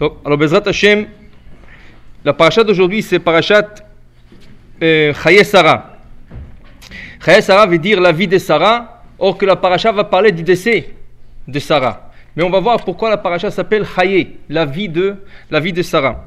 [0.00, 1.08] Alors, Bezrat Hashem,
[2.24, 3.68] la parachat d'aujourd'hui, c'est parachat
[4.82, 5.98] euh, Chaye Sarah.
[7.22, 10.42] Chaye Sarah veut dire la vie de Sarah, or que la parachat va parler du
[10.42, 10.94] décès
[11.46, 12.10] de Sarah.
[12.34, 15.16] Mais on va voir pourquoi la parachat s'appelle Chaye, la vie de,
[15.50, 16.24] la vie de Sarah.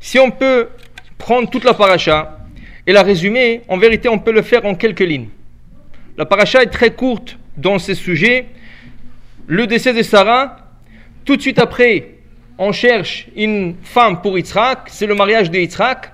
[0.00, 0.70] Si on peut
[1.16, 2.40] prendre toute la parachat
[2.84, 5.28] et la résumer, en vérité, on peut le faire en quelques lignes.
[6.18, 8.46] La parachat est très courte dans ce sujet.
[9.46, 10.56] Le décès de Sarah,
[11.24, 12.21] tout de suite après,
[12.58, 16.12] on cherche une femme pour Yitzhak, c'est le mariage de Yitzhak.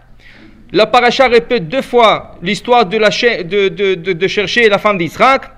[0.73, 5.51] La paracha répète deux fois l'histoire de, chercher la femme d'Yitzhak.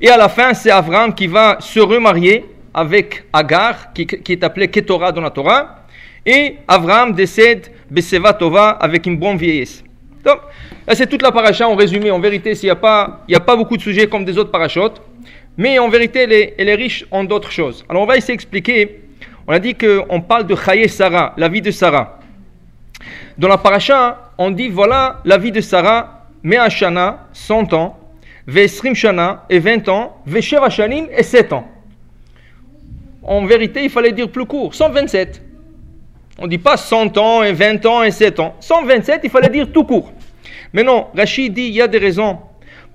[0.00, 4.68] Et à la fin, c'est Avram qui va se remarier avec Agar, qui, est appelée
[4.68, 5.84] Ketora dans la Torah.
[6.24, 9.84] Et Avram décède Beseva Tova avec une bonne vieillesse.
[10.24, 10.38] Donc,
[10.92, 12.10] c'est toute la paracha en résumé.
[12.10, 15.02] En vérité, il n'y a, pas, a pas beaucoup de sujets comme des autres parachutes.
[15.56, 17.84] Mais en vérité, elle est, elle est riche en d'autres choses.
[17.88, 19.03] Alors, on va essayer d'expliquer
[19.46, 22.18] on a dit qu'on parle de Chaye Sarah, la vie de Sarah.
[23.36, 27.98] Dans la paracha, on dit voilà la vie de Sarah, Me'ashana, 100 ans,
[28.46, 31.66] Vesrim Shana, et 20 ans, Vesheva Shanim, et 7 ans.
[33.22, 35.42] En vérité, il fallait dire plus court, 127.
[36.38, 38.54] On ne dit pas 100 ans et 20 ans et 7 ans.
[38.60, 40.12] 127, il fallait dire tout court.
[40.72, 42.38] Mais non, Rachid dit il y a des raisons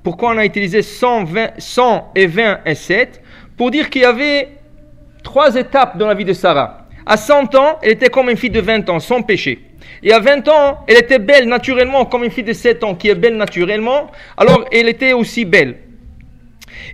[0.03, 3.21] pourquoi on a utilisé 120, 100 et 20 et 7
[3.57, 4.49] pour dire qu'il y avait
[5.23, 6.85] trois étapes dans la vie de Sarah.
[7.05, 9.59] À 100 ans, elle était comme une fille de 20 ans, sans péché.
[10.03, 13.09] Et à 20 ans, elle était belle naturellement, comme une fille de 7 ans qui
[13.09, 14.11] est belle naturellement.
[14.37, 15.77] Alors, elle était aussi belle.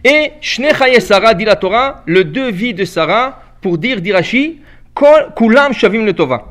[0.03, 4.61] Et Shnechaye Sarah, dit la Torah, le deux vies de Sarah, pour dire, d'Irachi,
[5.35, 6.45] Kulam Shavim le Tova.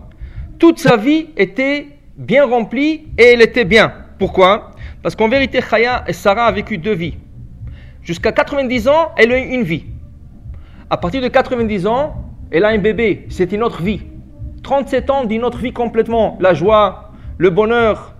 [0.58, 1.86] Toute sa vie était
[2.16, 3.92] bien remplie et elle était bien.
[4.18, 4.72] Pourquoi?
[5.02, 7.14] Parce qu'en vérité, Chaya et Sarah a vécu deux vies.
[8.02, 9.84] Jusqu'à 90 ans, elle a eu une vie.
[10.90, 12.14] À partir de 90 ans,
[12.50, 14.02] elle a un bébé, c'est une autre vie.
[14.62, 16.36] 37 ans d'une autre vie complètement.
[16.40, 18.14] La joie, le bonheur,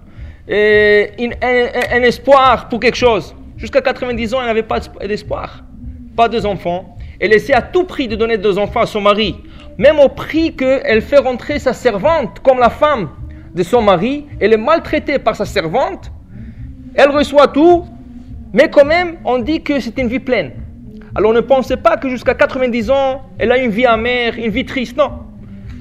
[0.49, 1.11] et
[1.43, 3.35] un, espoir pour quelque chose.
[3.57, 5.63] Jusqu'à 90 ans, elle n'avait pas d'espoir,
[6.17, 6.97] pas deux enfants.
[7.21, 9.37] Elle essaie à tout prix de donner deux enfants à son mari,
[9.79, 13.11] même au prix qu'elle fait rentrer sa servante comme la femme
[13.55, 14.27] de son mari.
[14.41, 16.11] Elle est maltraitée par sa servante.
[16.95, 17.85] Elle reçoit tout,
[18.53, 20.53] mais quand même, on dit que c'est une vie pleine.
[21.15, 24.65] Alors ne pensez pas que jusqu'à 90 ans, elle a une vie amère, une vie
[24.65, 24.97] triste.
[24.97, 25.13] Non.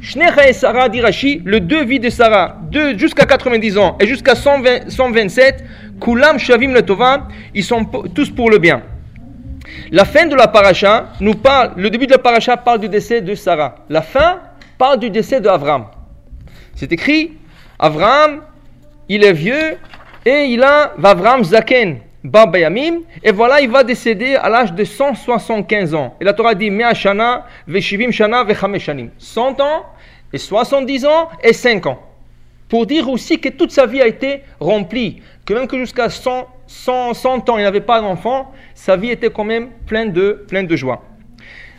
[0.01, 2.57] Shnecha et Sarah d'Irachi, le deux vies de Sarah,
[2.97, 5.63] jusqu'à 90 ans et jusqu'à 127,
[6.01, 8.83] Kulam Shavim le Tova, ils sont tous pour le bien.
[9.91, 13.21] La fin de la paracha nous parle, le début de la paracha parle du décès
[13.21, 13.75] de Sarah.
[13.89, 14.41] La fin
[14.77, 15.85] parle du décès d'Avram.
[16.75, 17.33] C'est écrit,
[17.79, 18.41] Avram,
[19.07, 19.77] il est vieux
[20.25, 21.99] et il a Vavram Zaken.
[22.23, 26.15] Babayamim, et voilà, il va décéder à l'âge de 175 ans.
[26.21, 29.09] Et la Torah dit Shana, Veshivim Shana, Vechameshanim.
[29.17, 29.85] 100 ans,
[30.31, 31.99] et 70 ans, et 5 ans.
[32.69, 36.47] Pour dire aussi que toute sa vie a été remplie, que même que jusqu'à 100,
[36.65, 40.75] 100, ans, il n'avait pas d'enfant, sa vie était quand même pleine de, pleine de
[40.77, 41.03] joie.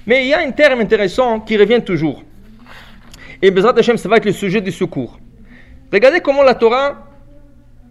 [0.06, 2.22] Mais il y a un terme intéressant qui revient toujours.
[3.40, 5.18] Et Bezrat Hashem, ça va être le sujet du secours.
[5.90, 7.08] Regardez comment la Torah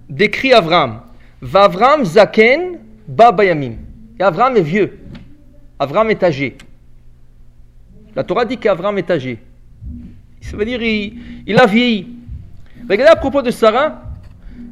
[0.07, 1.01] décrit Avram.
[1.43, 3.75] Vavram Zaken Babayamim.
[4.17, 4.97] Et Avram est vieux.
[5.77, 6.57] Avram est âgé.
[8.15, 9.39] La Torah dit qu'Avram est âgé.
[10.39, 12.07] Ça veut dire il, a vieilli.
[12.89, 14.01] Regardez à propos de Sarah,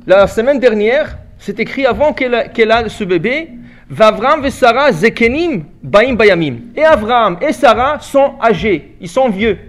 [0.07, 3.49] la semaine dernière, c'est écrit avant qu'elle ait ce bébé,
[3.89, 4.91] Vavram et Sarah
[5.83, 6.55] Baim Bayamim.
[6.75, 9.59] Et Avram et Sarah sont âgés, ils sont vieux.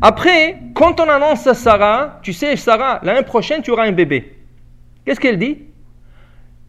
[0.00, 4.37] Après, quand on annonce à Sarah, tu sais, Sarah, l'année prochaine, tu auras un bébé.
[5.08, 5.56] Qu'est-ce qu'elle dit?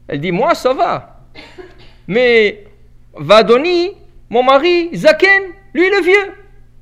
[0.08, 1.26] Elle dit, moi ça va.
[2.08, 2.64] Mais
[3.14, 3.92] Vadoni,
[4.30, 6.34] mon mari, Zaken, lui il est vieux.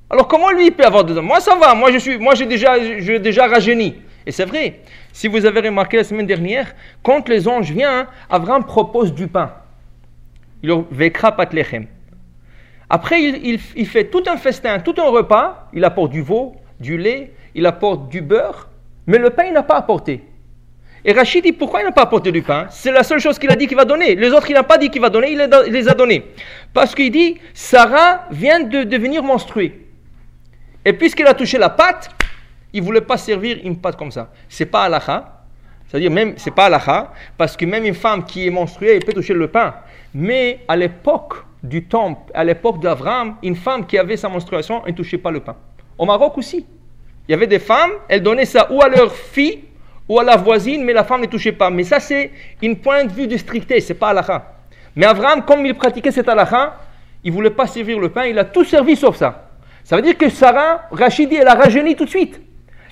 [0.07, 2.45] Alors comment lui il peut avoir enfants Moi ça va, moi je suis, moi j'ai
[2.45, 3.95] déjà, déjà rajeuni.
[4.27, 4.81] Et c'est vrai.
[5.11, 9.51] Si vous avez remarqué la semaine dernière, quand les anges viennent, Avram propose du pain.
[10.61, 11.87] Il vekra patlechem.
[12.87, 15.71] Après, il, il, fait tout un festin, tout un repas.
[15.73, 18.69] Il apporte du veau, du lait, il apporte du beurre,
[19.07, 20.21] mais le pain, il n'a pas apporté.
[21.09, 22.67] Et Rachid dit pourquoi il n'a pas apporté du pain?
[22.69, 24.13] C'est la seule chose qu'il a dit qu'il va donner.
[24.15, 26.25] Les autres, il n'a pas dit qu'il va donner, il les a donnés.
[26.73, 29.87] Parce qu'il dit Sarah vient de devenir menstruée.
[30.83, 32.11] Et puisqu'il a touché la pâte,
[32.73, 34.31] il voulait pas servir une pâte comme ça.
[34.49, 35.45] C'est pas halakha.
[35.87, 39.13] C'est-à-dire, même, c'est pas halakha, parce que même une femme qui est menstruée, elle peut
[39.13, 39.75] toucher le pain.
[40.13, 44.91] Mais à l'époque du temple, à l'époque d'Abraham, une femme qui avait sa menstruation, elle
[44.91, 45.55] ne touchait pas le pain.
[45.97, 46.65] Au Maroc aussi.
[47.27, 49.63] Il y avait des femmes, elles donnaient ça ou à leur fille,
[50.09, 51.69] ou à la voisine, mais la femme ne touchait pas.
[51.69, 52.31] Mais ça, c'est
[52.61, 54.53] une point de vue de strictesse, c'est pas halakha.
[54.95, 56.77] Mais Abraham, comme il pratiquait cet halakha,
[57.23, 59.49] il voulait pas servir le pain, il a tout servi sauf ça.
[59.83, 62.41] Ça veut dire que Sarah, Rachid dit, elle a rajeuni tout de suite.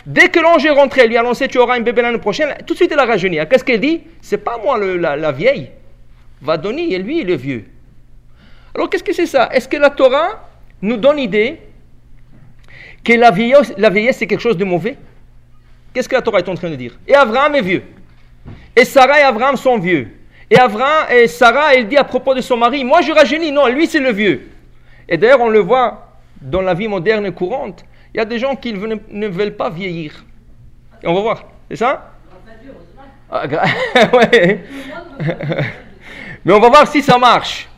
[0.05, 2.53] Dès que l'ange est rentré, elle lui a annoncé tu auras un bébé l'année prochaine,
[2.65, 3.37] tout de suite elle a rajeuni.
[3.49, 4.01] Qu'est-ce qu'elle dit?
[4.21, 5.71] C'est pas moi la, vieille.
[6.41, 7.65] Va donner, et lui, est vieux.
[8.73, 9.49] Alors qu'est-ce que c'est ça?
[9.51, 10.47] Est-ce que la Torah
[10.81, 11.59] nous donne idée
[13.03, 14.97] que la vieillesse, la vieillesse c'est quelque chose de mauvais?
[15.95, 16.91] Qu'est-ce que la Torah est en train de dire?
[17.07, 17.83] Et Abraham est vieux.
[18.75, 20.09] Et Sarah et Abraham sont vieux.
[20.49, 23.53] Et Abraham et Sarah, elle dit à propos de son mari, moi je rajeunis.
[23.53, 24.51] Non, lui c'est le vieux.
[25.07, 26.09] Et d'ailleurs, on le voit
[26.41, 27.85] dans la vie moderne et courante.
[28.13, 30.25] Il y a des gens qui ne veulent pas vieillir.
[31.01, 31.45] Et on va voir.
[31.69, 32.11] C'est ça?
[33.31, 33.43] Ah,
[36.43, 37.69] Mais on va voir si ça marche.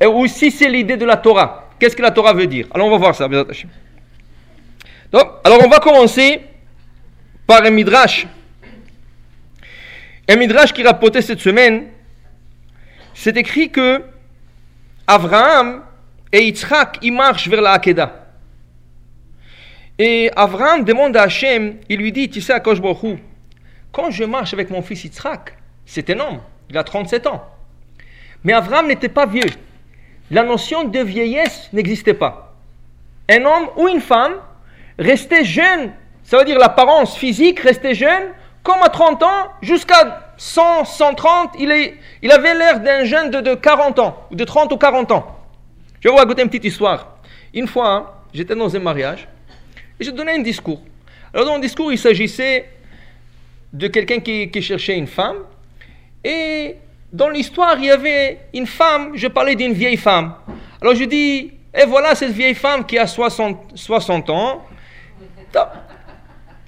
[0.00, 1.68] Et ou si c'est l'idée de la Torah.
[1.78, 2.66] Qu'est-ce que la Torah veut dire?
[2.72, 3.28] Alors on va voir ça.
[3.28, 3.44] Donc,
[5.44, 6.40] alors on va commencer
[7.46, 8.26] par un midrash.
[10.28, 11.88] Un midrash qui rapportait cette semaine,
[13.14, 14.02] c'est écrit que
[15.06, 15.82] Abraham
[16.32, 18.26] et Yitzhak, ils marchent vers la Hakeda.
[19.98, 22.78] Et Abraham demande à Hachem, il lui dit, tu sais, Akosh
[23.92, 25.54] quand je marche avec mon fils Yitzhak,
[25.84, 26.40] c'est un homme,
[26.70, 27.44] il a 37 ans.
[28.42, 29.50] Mais Abraham n'était pas vieux.
[30.30, 32.56] La notion de vieillesse n'existait pas.
[33.28, 34.34] Un homme ou une femme
[34.98, 35.92] restait jeune
[36.24, 38.30] ça veut dire l'apparence physique, rester jeune,
[38.62, 43.98] comme à 30 ans, jusqu'à 100, 130, il, il avait l'air d'un jeune de, 40
[43.98, 45.38] ans, ou de 30 ou 40 ans.
[46.00, 47.18] Je vais vous raconter une petite histoire.
[47.52, 49.28] Une fois, hein, j'étais dans un mariage,
[49.98, 50.80] et je donnais un discours.
[51.34, 52.68] Alors dans le discours, il s'agissait
[53.72, 55.38] de quelqu'un qui, cherchait une femme,
[56.22, 56.76] et
[57.12, 60.34] dans l'histoire, il y avait une femme, je parlais d'une vieille femme.
[60.80, 64.64] Alors je dis, et voilà cette vieille femme qui a 60, 60 ans.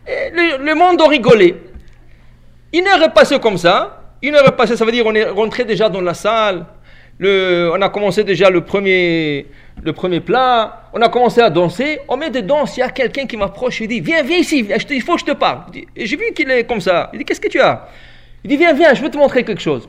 [0.07, 1.57] Le, monde a rigolé.
[2.73, 4.03] Une heure est passée comme ça.
[4.23, 6.67] Une heure est passée, ça veut dire on est rentré déjà dans la salle.
[7.19, 9.47] Le, on a commencé déjà le premier,
[9.83, 10.89] le premier plat.
[10.93, 12.01] On a commencé à danser.
[12.09, 12.77] On met de danse.
[12.77, 14.67] Il y a quelqu'un qui m'approche et dit Viens, viens ici.
[14.91, 15.61] Il faut que je te parle.
[15.97, 17.11] J'ai vu qu'il est comme ça.
[17.13, 17.89] Il dit Qu'est-ce que tu as?
[18.43, 19.89] Il dit Viens, viens, je vais te montrer quelque chose.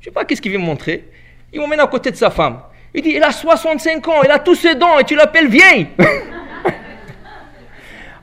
[0.00, 1.04] Je sais pas qu'est-ce qu'il veut me montrer.
[1.52, 2.60] Il m'emmène à côté de sa femme.
[2.94, 4.22] Il dit Elle a 65 ans.
[4.22, 5.88] Elle a tous ses dents et tu l'appelles vieille.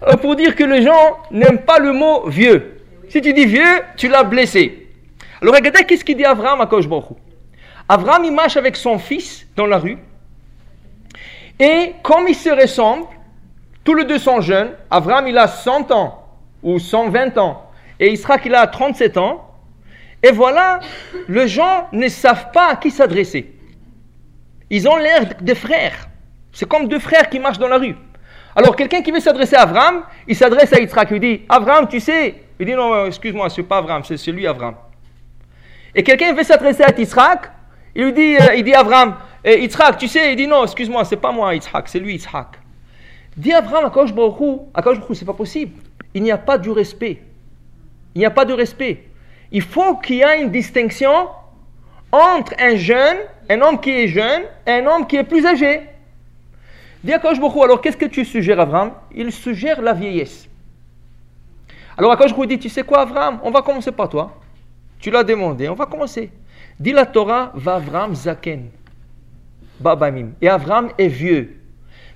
[0.04, 2.82] Euh, pour dire que les gens n'aiment pas le mot vieux.
[3.10, 4.88] Si tu dis vieux, tu l'as blessé.
[5.42, 7.16] Alors regardez qu'est-ce qu'il dit Avram à Koshbaru.
[7.90, 9.98] Avram, il marche avec son fils dans la rue.
[11.60, 13.08] Et comme ils se ressemblent,
[13.84, 14.72] tous les deux sont jeunes.
[14.92, 16.26] Avram, il a 100 ans
[16.62, 17.72] ou 120 ans.
[18.00, 19.44] Et Israël, il a 37 ans.
[20.22, 20.80] Et voilà,
[21.28, 23.54] les gens ne savent pas à qui s'adresser.
[24.70, 26.10] Ils ont l'air de frères.
[26.52, 27.96] C'est comme deux frères qui marchent dans la rue.
[28.58, 32.00] Alors quelqu'un qui veut s'adresser à Avram, il s'adresse à Yitzhak, il dit, Avram, tu
[32.00, 34.74] sais Il dit, non, excuse-moi, ce n'est pas Avram, c'est celui Avram.
[35.94, 37.52] Et quelqu'un veut s'adresser à Yitzhak,
[37.94, 39.14] il lui dit, euh, il Avram,
[39.44, 42.58] eh, Yitzhak, tu sais Il dit, non, excuse-moi, c'est pas moi Yitzhak, c'est lui Yitzhak.
[43.38, 44.10] Dit Avram à Kosh
[45.14, 45.80] c'est pas possible.
[46.16, 47.22] Il n'y a pas du respect.
[48.16, 49.04] Il n'y a pas de respect.
[49.52, 51.28] Il faut qu'il y ait une distinction
[52.12, 53.18] entre un jeune,
[53.52, 55.82] un homme qui est jeune, et un homme qui est plus âgé.
[57.04, 58.92] Dis Akash alors qu'est-ce que tu suggères, Avram?
[59.14, 60.48] Il suggère la vieillesse.
[61.98, 63.40] Alors Akash dit Tu sais quoi, Avram?
[63.44, 64.40] On va commencer par toi.
[65.00, 66.32] Tu l'as demandé, on va commencer.
[66.80, 68.70] Dit la Torah Va Avram Zaken.
[69.80, 70.32] Babamim.
[70.42, 71.62] Et Avram est vieux.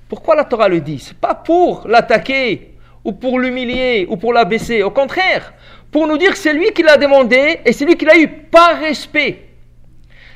[0.09, 1.13] Pourquoi la Torah le dit?
[1.21, 2.73] Pas pour l'attaquer,
[3.03, 4.83] ou pour l'humilier, ou pour l'abaisser.
[4.83, 5.53] Au contraire,
[5.91, 8.27] pour nous dire que c'est lui qui l'a demandé et c'est lui qui l'a eu
[8.27, 9.47] par respect.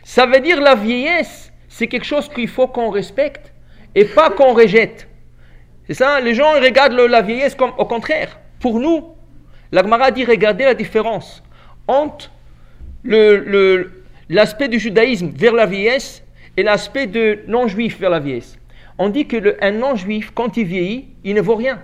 [0.03, 3.54] Ça veut dire la vieillesse, c'est quelque chose qu'il faut qu'on respecte
[3.95, 5.07] et pas qu'on rejette.
[5.87, 8.39] C'est ça, les gens regardent la vieillesse comme au contraire.
[8.59, 9.05] Pour nous,
[9.71, 11.43] l'Agmara dit regardez la différence
[11.87, 12.31] entre
[14.29, 16.23] l'aspect du judaïsme vers la vieillesse
[16.57, 18.57] et l'aspect de non-juif vers la vieillesse.
[18.97, 21.81] On dit que un non-juif, quand il vieillit, il ne vaut rien.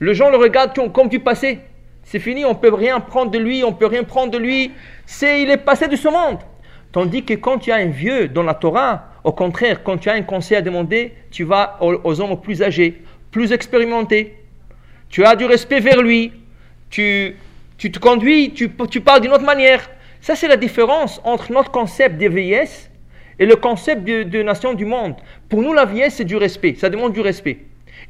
[0.00, 1.60] Les gens le regardent comme du passé.
[2.04, 4.38] C'est fini, on ne peut rien prendre de lui, on ne peut rien prendre de
[4.38, 4.72] lui.
[5.06, 6.38] C'est, il est passé de ce monde.
[6.92, 10.10] Tandis que quand il y a un vieux dans la Torah, au contraire, quand tu
[10.10, 14.36] as un conseil à demander, tu vas aux, hommes plus âgés, plus expérimentés.
[15.08, 16.32] Tu as du respect vers lui.
[16.90, 17.36] Tu,
[17.78, 19.88] tu te conduis, tu, tu parles d'une autre manière.
[20.20, 22.90] Ça, c'est la différence entre notre concept de vieillesse
[23.38, 25.14] et le concept de, nation du monde.
[25.48, 26.76] Pour nous, la vieillesse, c'est du respect.
[26.78, 27.58] Ça demande du respect.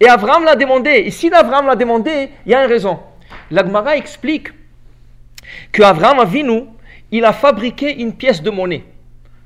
[0.00, 0.90] Et Avram l'a demandé.
[0.90, 2.98] Et si Avram l'a demandé, il y a une raison.
[3.50, 4.48] L'Agmara explique
[5.70, 6.66] que Avram nous,
[7.12, 8.82] il a fabriqué une pièce de monnaie.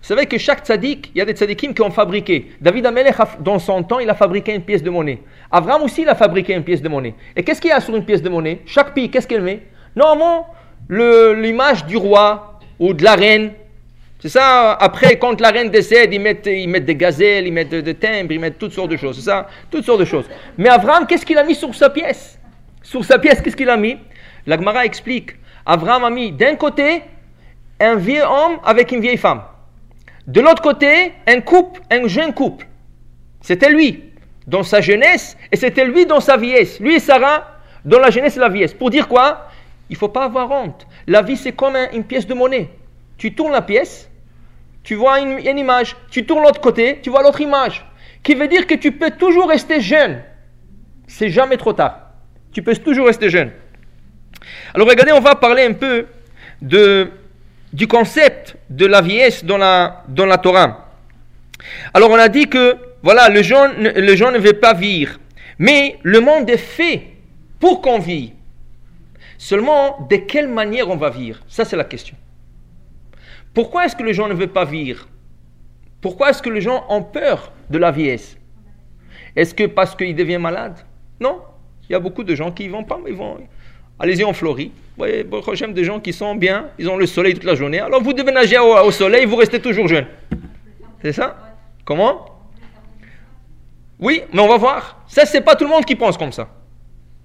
[0.00, 2.52] Vous savez que chaque tzaddik, il y a des tzaddikim qui ont fabriqué.
[2.60, 5.18] David Amelech, dans son temps, il a fabriqué une pièce de monnaie.
[5.50, 7.14] Avram aussi, il a fabriqué une pièce de monnaie.
[7.34, 8.60] Et qu'est-ce qu'il y a sur une pièce de monnaie?
[8.66, 9.62] Chaque pays, qu'est-ce qu'elle met?
[9.96, 10.46] Normalement,
[10.88, 13.50] l'image du roi ou de la reine.
[14.20, 17.74] C'est ça, après, quand la reine décède, ils mettent, ils mettent des gazelles, ils mettent
[17.74, 19.16] des timbres, ils mettent toutes sortes de choses.
[19.16, 20.26] C'est ça, toutes sortes de choses.
[20.56, 22.38] Mais Abraham, qu'est-ce qu'il a mis sur sa pièce?
[22.80, 23.96] Sur sa pièce, qu'est-ce qu'il a mis?
[24.46, 25.32] L'Agmara explique.
[25.64, 27.02] Abraham a mis d'un côté
[27.80, 29.42] un vieux homme avec une vieille femme.
[30.26, 32.66] De l'autre côté, un couple, un jeune couple.
[33.40, 34.04] C'était lui,
[34.46, 36.80] dans sa jeunesse, et c'était lui dans sa vieillesse.
[36.80, 38.74] Lui et Sarah, dans la jeunesse et la vieillesse.
[38.74, 39.48] Pour dire quoi?
[39.88, 40.86] Il ne faut pas avoir honte.
[41.06, 42.70] La vie, c'est comme une pièce de monnaie.
[43.18, 44.10] Tu tournes la pièce,
[44.82, 45.96] tu vois une, image.
[46.10, 47.84] Tu tournes l'autre côté, tu vois l'autre image.
[48.22, 50.22] Qui veut dire que tu peux toujours rester jeune.
[51.06, 52.10] C'est jamais trop tard.
[52.52, 53.50] Tu peux toujours rester jeune.
[54.74, 56.06] Alors regardez, on va parler un peu
[56.60, 57.10] de
[57.72, 60.88] du concept de la vieillesse dans la, dans la Torah.
[61.94, 65.18] Alors on a dit que voilà, le gens, le ne veut pas vivre,
[65.58, 67.08] mais le monde est fait
[67.60, 68.32] pour qu'on vive.
[69.38, 71.40] Seulement, de quelle manière on va vivre?
[71.46, 72.16] Ça, c'est la question.
[73.54, 75.06] Pourquoi est-ce que les gens ne veulent pas vivre?
[76.00, 78.36] Pourquoi est-ce que les gens ont peur de la vieillesse?
[79.34, 80.78] Est-ce que parce qu'ils deviennent malades
[81.20, 81.42] Non.
[81.88, 83.38] Il y a beaucoup de gens qui ne vont pas, mais ils vont.
[83.98, 84.72] Allez-y en Floride.
[84.96, 85.24] Vous voyez,
[85.68, 87.80] des gens qui sont bien, ils ont le soleil toute la journée.
[87.80, 90.06] Alors vous devez nager au, soleil, vous restez toujours jeune.
[91.02, 91.36] C'est ça?
[91.84, 92.26] Comment?
[93.98, 95.04] Oui, mais on va voir.
[95.06, 96.48] Ça, c'est pas tout le monde qui pense comme ça.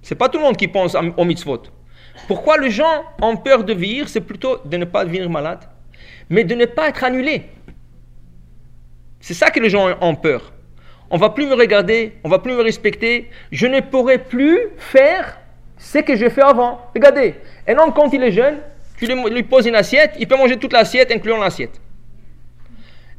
[0.00, 1.62] C'est pas tout le monde qui pense au mitzvot.
[2.26, 4.08] Pourquoi les gens ont peur de vieillir?
[4.08, 5.64] C'est plutôt de ne pas devenir malade,
[6.28, 7.42] mais de ne pas être annulé.
[9.20, 10.52] C'est ça que les gens ont peur.
[11.10, 13.30] On va plus me regarder, on va plus me respecter.
[13.50, 15.38] Je ne pourrai plus faire
[15.82, 16.80] ce que j'ai fait avant.
[16.94, 17.34] Regardez,
[17.66, 18.58] un homme, quand il est jeune,
[18.96, 21.80] tu lui poses une assiette, il peut manger toute l'assiette, incluant l'assiette.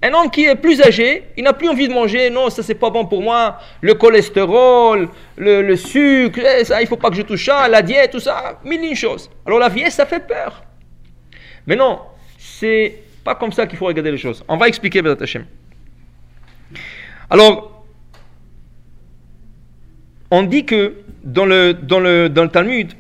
[0.02, 2.76] Un homme qui est plus âgé, il n'a plus envie de manger, non, ça c'est
[2.76, 7.22] pas bon pour moi, le cholestérol, le, sucre, eh, ça, il faut pas que je
[7.22, 9.30] touche ça, la diète, tout ça, mille une choses.
[9.46, 10.64] Alors la vieillesse, ça fait peur.
[11.68, 12.00] Mais non,
[12.38, 14.44] c'est pas comme ça qu'il faut regarder les choses.
[14.48, 15.46] On va expliquer, Bézat Hashem.
[17.30, 17.73] Alors,
[20.34, 22.92] on dit que dans le, dans le, dans le Talmud,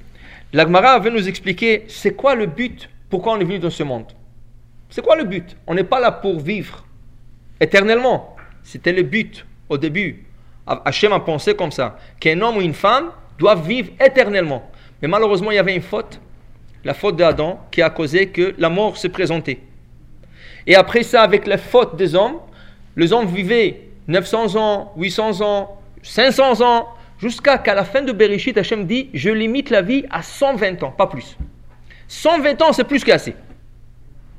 [0.54, 4.06] l'Agmara veut nous expliquer c'est quoi le but, pourquoi on est venu dans ce monde.
[4.92, 5.58] C'est quoi le but?
[5.66, 6.86] On n'est pas là pour vivre
[7.60, 8.36] éternellement.
[8.62, 10.28] C'était le but au début.
[10.68, 13.10] Hachem a pensé comme ça, qu'un homme ou une femme
[13.40, 14.70] doivent vivre éternellement.
[15.02, 16.22] Mais malheureusement, il y avait une faute,
[16.84, 19.58] la faute d'Adam, qui a causé que la mort se présentait.
[20.68, 22.38] Et après ça, avec la faute des hommes,
[22.96, 26.90] les hommes vivaient 900 ans, 800 ans, 500 ans,
[27.24, 30.92] Jusqu'à qu'à la fin de Bereshit, Hachem dit Je limite la vie à 120 ans,
[30.92, 31.38] pas plus.
[32.10, 33.34] 120 ans, c'est plus qu'assez.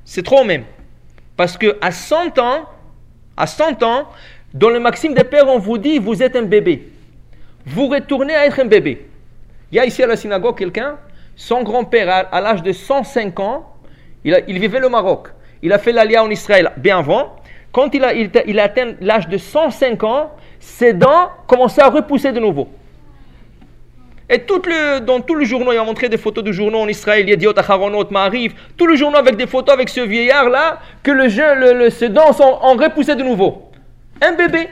[0.05, 0.65] C'est trop même.
[1.35, 2.69] Parce que à 100 ans,
[3.39, 4.11] à 100 ans,
[4.53, 6.93] dans le maxime des pères, on vous dit Vous êtes un bébé.
[7.65, 9.09] Vous retournez à être un bébé.
[9.73, 10.99] Il y a ici à la synagogue quelqu'un,
[11.37, 13.67] son grand-père, à, l'âge de 105 ans,
[14.25, 15.29] il, vivait au Maroc.
[15.63, 17.35] Il a fait l'alia en Israël bien avant.
[17.73, 20.33] Quand il il a atteint l'âge de 105 ans,
[20.65, 22.69] ses dents commençaient à repousser de nouveau.
[24.29, 26.89] Et tout le, dans tous les journaux, il a montré des photos de journaux en
[26.89, 31.29] Israël, Yediot, Acharonot, Ma'arif, tous les journaux avec des photos avec ce vieillard-là, que le
[31.29, 33.71] jeune, ses dents sont, ont repoussé de nouveau.
[34.23, 34.69] Un bébé.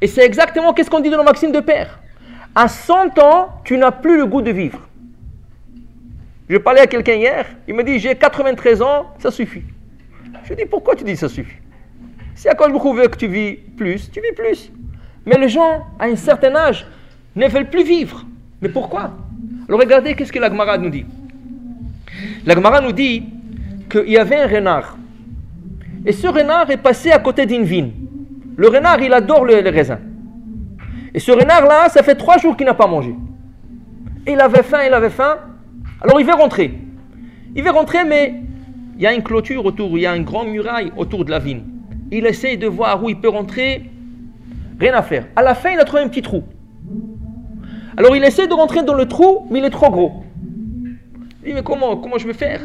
[0.00, 2.00] Et c'est exactement qu'est-ce qu'on dit dans le Maxime de Père.
[2.54, 4.80] À 100 ans, tu n'as plus le goût de vivre.
[6.48, 9.62] Je parlais à quelqu'un hier, il me dit j'ai 93 ans, ça suffit.
[10.44, 11.59] Je dis pourquoi tu dis ça suffit?
[12.40, 14.72] Si à cause veut que tu vis plus, tu vis plus.
[15.26, 16.86] Mais les gens, à un certain âge,
[17.36, 18.24] ne veulent plus vivre.
[18.62, 19.12] Mais pourquoi?
[19.68, 21.04] Alors regardez qu'est-ce que la Gemara nous dit?
[22.46, 23.24] La Gemara nous dit
[23.90, 24.96] qu'il y avait un renard.
[26.06, 27.92] Et ce renard est passé à côté d'une vigne.
[28.56, 29.98] Le renard, il adore le, les raisins.
[31.12, 33.14] Et ce renard-là, ça fait trois jours qu'il n'a pas mangé.
[34.26, 35.36] Et il avait faim, il avait faim.
[36.00, 36.72] Alors il veut rentrer.
[37.54, 38.34] Il veut rentrer, mais
[38.96, 41.38] il y a une clôture autour, il y a une grande muraille autour de la
[41.38, 41.64] vigne
[42.10, 43.90] il essaye de voir où il peut rentrer,
[44.78, 45.26] rien à faire.
[45.36, 46.42] À la fin, il a trouvé un petit trou.
[47.96, 50.24] Alors il essaie de rentrer dans le trou, mais il est trop gros.
[51.42, 52.60] Il dit, mais comment, comment je vais faire?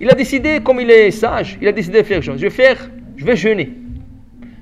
[0.00, 2.22] Il a décidé, comme il est sage, il a décidé de faire.
[2.22, 3.72] Je vais faire, je vais jeûner.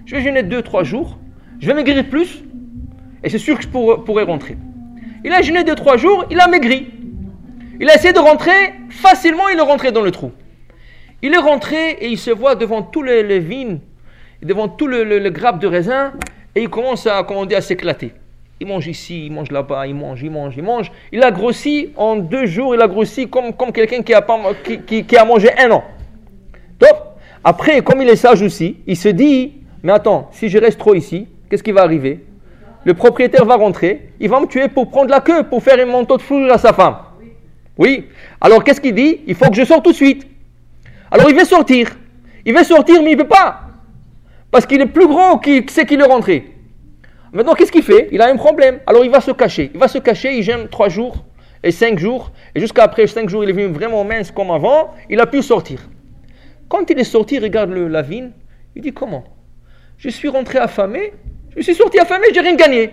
[0.07, 1.19] Je vais jeûner deux, trois jours.
[1.61, 2.43] Je vais maigrir plus.
[3.25, 4.57] Et c'est sûr que je pourrai, rentrer.
[5.25, 6.89] Il a jeûné deux, trois jours, il a maigri.
[7.81, 10.33] Il a essayé de rentrer, facilement il est rentré dans le trou.
[11.25, 13.79] Il est rentré et il se voit devant tous les, vignes,
[14.43, 16.13] devant tout le, grappe de raisin,
[16.57, 18.13] et il commence à, comment à s'éclater.
[18.61, 20.91] Il mange ici, il mange là-bas, il mange, il mange, il mange.
[21.13, 24.25] Il a grossi en deux jours, il a grossi comme, comme quelqu'un qui a,
[24.85, 25.85] qui, qui, a mangé un an.
[26.79, 27.19] Top.
[27.45, 29.53] Après, comme il est sage aussi, il se dit,
[29.83, 32.21] mais attends, si je reste trop ici, qu'est-ce qui va arriver?
[32.85, 35.87] Le propriétaire va rentrer, il va me tuer pour prendre la queue, pour faire un
[35.87, 36.97] manteau de fourrure à sa femme.
[37.79, 38.07] Oui.
[38.41, 39.21] Alors qu'est-ce qu'il dit?
[39.27, 40.27] Il faut que je sorte tout de suite.
[41.13, 41.89] Alors il veut sortir.
[42.45, 43.61] Il veut sortir, mais il ne peut pas.
[44.51, 46.53] Parce qu'il est plus gros qu'il sait qu'il est rentré.
[47.33, 48.09] Maintenant, qu'est-ce qu'il fait?
[48.13, 48.81] Il a un problème.
[48.87, 49.71] Alors il va se cacher.
[49.75, 51.25] Il va se cacher, il gêne trois jours
[51.63, 52.33] et cinq jours.
[52.55, 54.95] Et jusqu'à après cinq jours, il est venu vraiment mince comme avant.
[55.11, 55.81] Il a pu sortir.
[56.69, 58.31] Quand il est sorti, il regarde la vigne.
[58.75, 59.25] Il dit comment?
[59.99, 61.13] Je suis rentré affamé.
[61.55, 62.91] Je suis sorti affamé, j'ai rien gagné.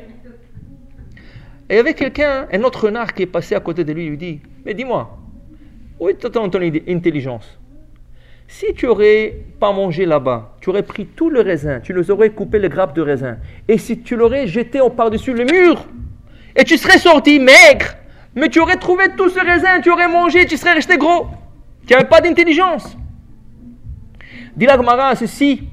[1.69, 4.17] Et avec quelqu'un, un autre renard qui est passé à côté de lui, il lui
[4.17, 5.17] dit Mais dis-moi,
[5.99, 7.58] où est ton intelligence?
[8.59, 12.31] Si tu aurais pas mangé là-bas, tu aurais pris tout le raisin, tu les aurais
[12.31, 13.37] coupé les grappes de raisin,
[13.69, 15.85] et si tu l'aurais jeté au par-dessus le mur,
[16.57, 17.95] et tu serais sorti maigre,
[18.35, 21.27] mais tu aurais trouvé tout ce raisin, tu aurais mangé, tu serais resté gros.
[21.87, 22.97] Tu n'avais pas d'intelligence.
[24.57, 25.63] Dit la ceci,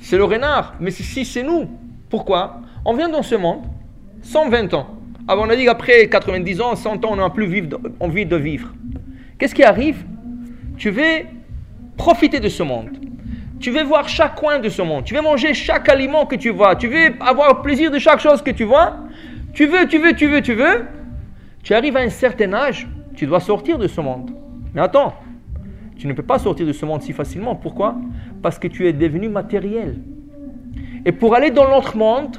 [0.00, 1.70] c'est le renard, mais ceci, c'est nous.
[2.10, 2.60] Pourquoi?
[2.84, 3.62] On vient dans ce monde
[4.22, 4.98] 120 ans.
[5.28, 7.68] Avant, on a dit qu'après 90 ans, 100 ans, on n'a plus
[8.00, 8.74] envie de vivre.
[9.38, 10.04] Qu'est-ce qui arrive?
[10.76, 11.35] Tu veux
[11.96, 12.90] profiter de ce monde.
[13.58, 15.04] Tu veux voir chaque coin de ce monde.
[15.04, 16.76] Tu veux manger chaque aliment que tu vois.
[16.76, 18.98] Tu veux avoir plaisir de chaque chose que tu vois.
[19.54, 20.84] Tu veux, tu veux, tu veux, tu veux.
[21.62, 24.30] Tu arrives à un certain âge, tu dois sortir de ce monde.
[24.74, 25.14] Mais attends,
[25.96, 27.56] tu ne peux pas sortir de ce monde si facilement.
[27.56, 27.96] Pourquoi?
[28.42, 29.98] Parce que tu es devenu matériel.
[31.04, 32.36] Et pour aller dans l'autre monde,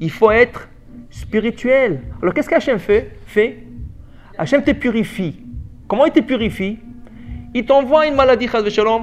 [0.00, 0.68] il faut être
[1.10, 2.02] spirituel.
[2.20, 3.64] Alors qu'est-ce qu'Hachem fait, fait?
[4.36, 5.40] Hachem te purifie.
[5.86, 6.78] Comment il te purifie?
[7.54, 8.48] Il t'envoie une maladie,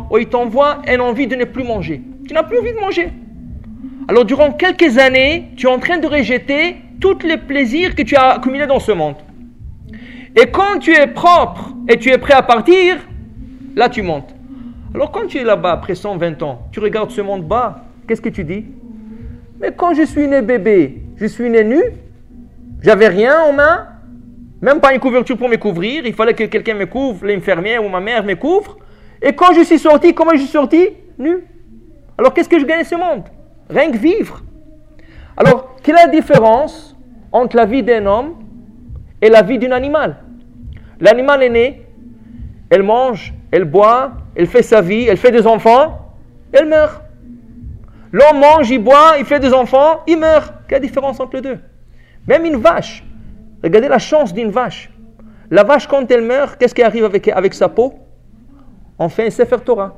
[0.10, 2.02] ou il t'envoie une envie de ne plus manger.
[2.28, 3.10] Tu n'as plus envie de manger.
[4.08, 8.16] Alors durant quelques années, tu es en train de rejeter tous les plaisirs que tu
[8.16, 9.16] as accumulés dans ce monde.
[10.36, 12.98] Et quand tu es propre et tu es prêt à partir,
[13.76, 14.34] là tu montes.
[14.96, 18.30] Alors quand tu es là-bas après 120 ans, tu regardes ce monde bas, qu'est-ce que
[18.30, 18.66] tu dis?
[19.60, 21.82] Mais quand je suis né bébé, je suis né nu,
[22.82, 23.88] j'avais rien en main,
[24.62, 26.06] même pas une couverture pour me couvrir.
[26.06, 28.78] Il fallait que quelqu'un me couvre, l'infirmière ou ma mère me couvre.
[29.22, 31.44] Et quand je suis sorti, comment je suis sorti Nu.
[32.18, 33.24] Alors qu'est-ce que je gagne ce monde?
[33.70, 34.42] Rien que vivre.
[35.36, 36.96] Alors, quelle est la différence
[37.32, 38.36] entre la vie d'un homme
[39.22, 40.18] et la vie d'un animal?
[41.00, 41.86] L'animal est né,
[42.72, 46.16] elle mange, elle boit, elle fait sa vie, elle fait des enfants,
[46.52, 47.02] elle meurt.
[48.12, 50.54] L'homme mange, il boit, il fait des enfants, il meurt.
[50.68, 51.60] Quelle différence entre les deux?
[52.26, 53.04] Même une vache,
[53.64, 54.90] Regardez la chance d'une vache.
[55.50, 57.94] La vache, quand elle meurt, qu'est-ce qui arrive avec, sa peau?
[59.00, 59.96] On fait un Sefer Torah.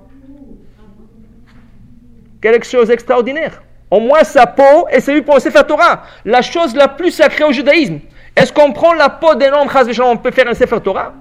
[2.41, 3.61] Quelque chose d'extraordinaire.
[3.91, 6.03] Au moins, sa peau est servie pour un Sefer Torah.
[6.23, 7.99] La chose la plus sacrée au judaïsme.
[8.35, 9.67] Est-ce qu'on prend la peau d'un homme,
[10.05, 11.13] on peut faire un Sefer Torah?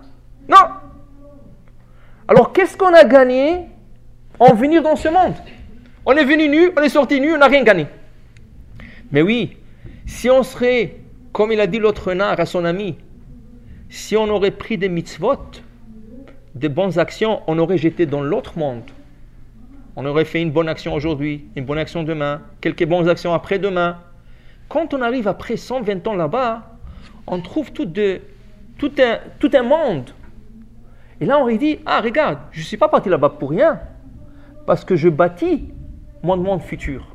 [0.49, 0.57] Non.
[2.29, 3.67] Alors, qu'est-ce qu'on a gagné
[4.39, 5.35] en venir dans ce monde?
[6.05, 7.87] On est venu nu, on est sorti nu, on n'a rien gagné.
[9.11, 9.57] Mais oui,
[10.07, 10.97] si on serait
[11.33, 12.97] comme il a dit l'autre renard à son ami,
[13.89, 15.39] si on aurait pris des mitzvot,
[16.55, 18.83] des bonnes actions, on aurait jeté dans l'autre monde.
[19.97, 23.99] On aurait fait une bonne action aujourd'hui, une bonne action demain, quelques bonnes actions après-demain.
[24.69, 26.77] Quand on arrive après 120 ans là-bas,
[27.27, 30.11] on trouve tout, tout, un, tout un monde.
[31.21, 33.81] Et là, on lui dit, ah regarde, je ne suis pas parti là-bas pour rien,
[34.67, 35.73] parce que je bâtis
[36.23, 37.07] mon monde futur.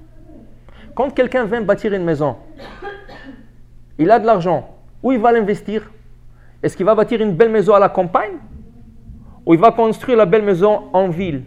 [0.95, 2.37] Quand quelqu'un vient bâtir une maison,
[3.97, 4.69] il a de l'argent.
[5.01, 5.91] Où il va l'investir?
[6.61, 8.37] Est-ce qu'il va bâtir une belle maison à la campagne?
[9.45, 11.43] Ou il va construire la belle maison en ville?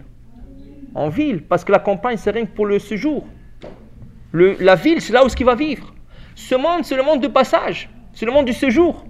[0.93, 3.25] En ville, parce que la campagne, c'est rien que pour le séjour.
[4.33, 5.93] la ville, c'est là où il va vivre.
[6.35, 7.89] Ce monde, c'est le monde de passage.
[8.13, 9.05] C'est le monde du séjour.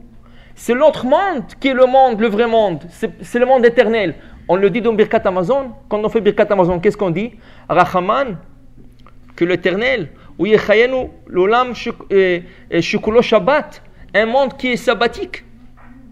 [0.56, 2.84] C'est l'autre monde qui est le monde, le vrai monde.
[2.90, 4.16] C'est le monde éternel.
[4.48, 5.72] On le dit dans Birkat Amazon.
[5.90, 7.34] Quand on fait Birkat Amazon, qu'est-ce qu'on dit?
[7.68, 8.38] Rahaman,
[9.36, 10.10] que l'éternel,
[13.22, 13.82] Shabbat,
[14.14, 15.44] un monde qui est sabbatique.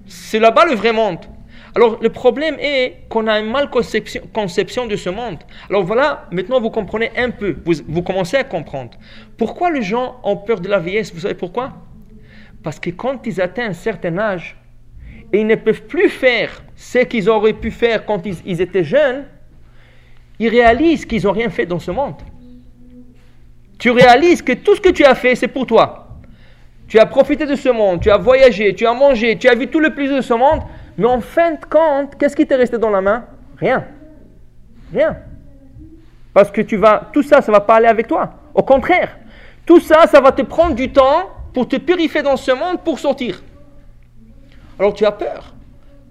[0.07, 1.19] C'est là-bas le vrai monde.
[1.75, 5.39] Alors le problème est qu'on a une mal conception, conception, de ce monde.
[5.69, 8.97] Alors voilà, maintenant vous comprenez un peu, vous, vous commencez à comprendre.
[9.37, 11.13] Pourquoi les gens ont peur de la vieillesse?
[11.13, 11.73] Vous savez pourquoi?
[12.63, 14.57] Parce que quand ils atteignent un certain âge
[15.33, 18.85] et ils ne peuvent plus faire ce qu'ils auraient pu faire quand ils, ils étaient
[18.85, 19.25] jeunes,
[20.39, 22.15] ils réalisent qu'ils n'ont rien fait dans ce monde
[23.77, 26.19] tu réalises que tout ce que tu as fait, c'est pour toi.
[26.87, 29.67] Tu as profité de ce monde, tu as voyagé, tu as mangé, tu as vu
[29.67, 30.61] tout le plaisir de ce monde,
[30.97, 33.25] mais en fin de compte, qu'est-ce qui t'est resté dans la main?
[33.57, 33.85] Rien.
[34.93, 35.17] Rien.
[36.33, 38.33] Parce que tu vas, tout ça, ça ne va pas aller avec toi.
[38.53, 39.17] Au contraire,
[39.65, 42.99] tout ça, ça va te prendre du temps pour te purifier dans ce monde pour
[42.99, 43.41] sortir.
[44.77, 45.53] Alors tu as peur.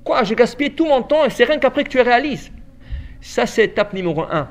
[0.02, 2.50] Quoi J'ai gaspillé tout mon temps et c'est rien qu'après que tu réalises.
[3.20, 4.48] Ça, c'est étape numéro un.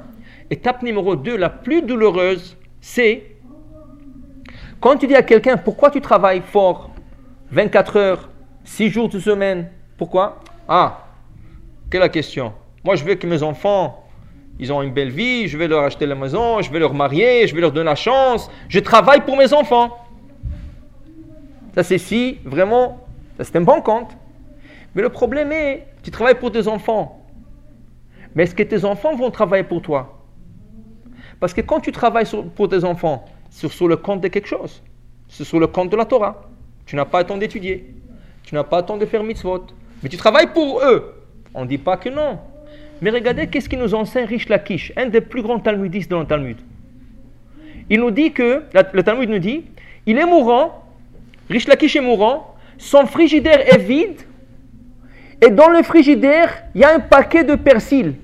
[0.49, 3.24] Étape numéro 2, la plus douloureuse, c'est
[4.82, 6.91] quand tu dis à quelqu'un pourquoi tu travailles fort
[7.50, 8.30] 24 heures,
[8.65, 10.41] 6 jours de semaine, pourquoi?
[10.67, 11.06] Ah,
[11.89, 12.52] quelle est la question?
[12.84, 14.04] Moi je veux que mes enfants
[14.60, 17.48] Ils ont une belle vie, je vais leur acheter la maison, je vais leur marier,
[17.48, 18.52] je vais leur donner la chance.
[18.67, 19.98] Je travaille pour mes enfants.
[21.74, 23.00] Ça, c'est si, vraiment,
[23.38, 24.12] ça c'est un bon compte.
[24.93, 27.26] Mais le problème est, tu travailles pour tes enfants.
[28.36, 30.23] Mais est-ce que tes enfants vont travailler pour toi?
[31.44, 32.26] Parce que quand tu travailles
[32.56, 34.82] pour tes enfants, c'est sur le compte de quelque chose.
[35.28, 36.50] C'est sur le compte de la Torah.
[36.86, 37.86] Tu n'as pas le temps d'étudier.
[38.44, 39.66] Tu n'as pas le temps de faire mitzvot.
[40.02, 41.22] Mais tu travailles pour eux.
[41.54, 42.40] On ne dit pas que non.
[43.02, 46.26] Mais regardez qu'est-ce qu'il nous enseigne Rish Lakish, un des plus grands talmudistes dans le
[46.26, 46.56] Talmud.
[47.90, 49.66] Il nous dit que, le Talmud nous dit,
[50.06, 50.86] il est mourant,
[51.50, 54.22] Rish Lakish est mourant, son frigidaire est vide,
[55.42, 58.16] et dans le frigidaire, il y a un paquet de persil.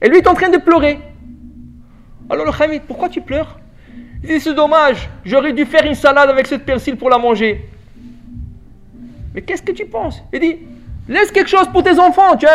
[0.00, 0.98] Et lui est en train de pleurer.
[2.30, 3.58] Alors le Hamid, pourquoi tu pleures?
[4.22, 7.68] Il dit, c'est dommage, j'aurais dû faire une salade avec cette persil pour la manger.
[9.34, 10.22] Mais qu'est-ce que tu penses?
[10.32, 10.56] Il dit,
[11.08, 12.36] laisse quelque chose pour tes enfants.
[12.36, 12.46] Tu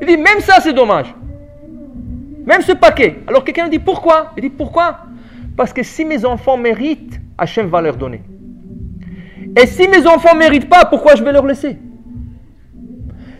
[0.00, 1.14] Il dit, même ça c'est dommage.
[2.46, 3.18] Même ce paquet.
[3.26, 4.32] Alors quelqu'un dit, pourquoi?
[4.36, 5.00] Il dit, pourquoi?
[5.56, 8.22] Parce que si mes enfants méritent, Hachem va leur donner.
[9.56, 11.76] Et si mes enfants ne méritent pas, pourquoi je vais leur laisser?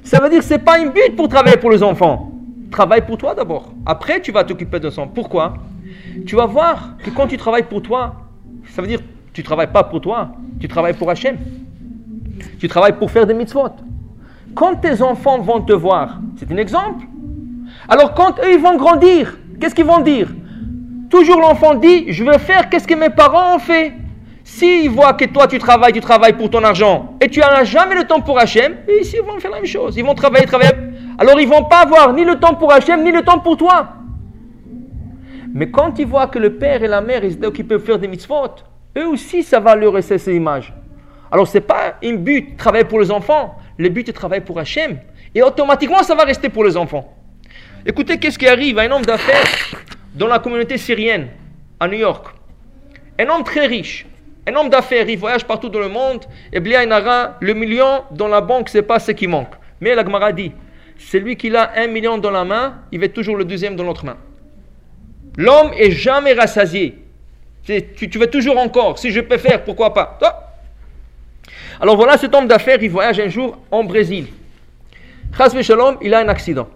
[0.02, 2.29] Ça veut dire que ce n'est pas un but pour travailler pour les enfants.
[2.70, 3.72] Travaille pour toi d'abord.
[3.84, 5.08] Après, tu vas t'occuper de enfants.
[5.08, 5.54] Pourquoi?
[6.26, 8.14] Tu vas voir que quand tu travailles pour toi,
[8.68, 10.30] ça veut dire que tu ne travailles pas pour toi,
[10.60, 11.36] tu travailles pour Hachem.
[12.58, 13.70] Tu travailles pour faire des mitzvot.
[14.54, 17.04] Quand tes enfants vont te voir, c'est un exemple.
[17.88, 20.28] Alors quand eux, ils vont grandir, qu'est-ce qu'ils vont dire?
[21.08, 23.92] Toujours l'enfant dit, je veux faire qu'est-ce que mes parents ont fait.
[24.44, 27.94] S'ils voient que toi tu travailles, tu travailles pour ton argent et tu n'as jamais
[27.94, 29.96] le temps pour Hachem, ici ils vont faire la même chose.
[29.96, 30.72] Ils vont travailler, travailler.
[31.20, 33.88] Alors ils vont pas avoir ni le temps pour Hachem, ni le temps pour toi.
[35.52, 38.08] Mais quand ils voient que le père et la mère ils étaient peuvent faire des
[38.08, 38.54] mitzvot,
[38.96, 40.72] eux aussi ça va leur rester ces images.
[41.30, 44.58] Alors ce n'est pas un but travailler pour les enfants, le but est travailler pour
[44.58, 44.98] Hachem.
[45.34, 47.12] Et automatiquement ça va rester pour les enfants.
[47.84, 49.44] Écoutez, qu'est-ce qui arrive à un homme d'affaires
[50.14, 51.28] dans la communauté syrienne,
[51.78, 52.28] à New York?
[53.18, 54.06] Un homme très riche.
[54.48, 58.04] Un homme d'affaires, il voyage partout dans le monde, et bien il aura le million
[58.10, 59.52] dans la banque, c'est pas ce qui manque.
[59.80, 60.52] Mais la Gemara dit,
[61.00, 64.04] celui qui a un million dans la main, il veut toujours le deuxième dans l'autre
[64.04, 64.16] main.
[65.36, 66.98] L'homme est jamais rassasié.
[67.64, 68.98] Tu, veux toujours encore.
[68.98, 70.18] Si je peux faire, pourquoi pas?
[71.80, 74.26] Alors voilà, cet homme d'affaires, il voyage un jour en Brésil.
[75.62, 76.68] Shalom, il a un accident.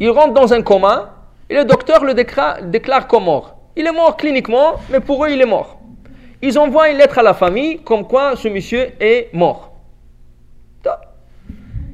[0.00, 1.14] Il rentre dans un coma
[1.50, 3.58] et le docteur le déclare, déclare comme mort.
[3.76, 5.78] Il est mort cliniquement, mais pour eux, il est mort.
[6.40, 9.67] Ils envoient une lettre à la famille comme quoi ce monsieur est mort.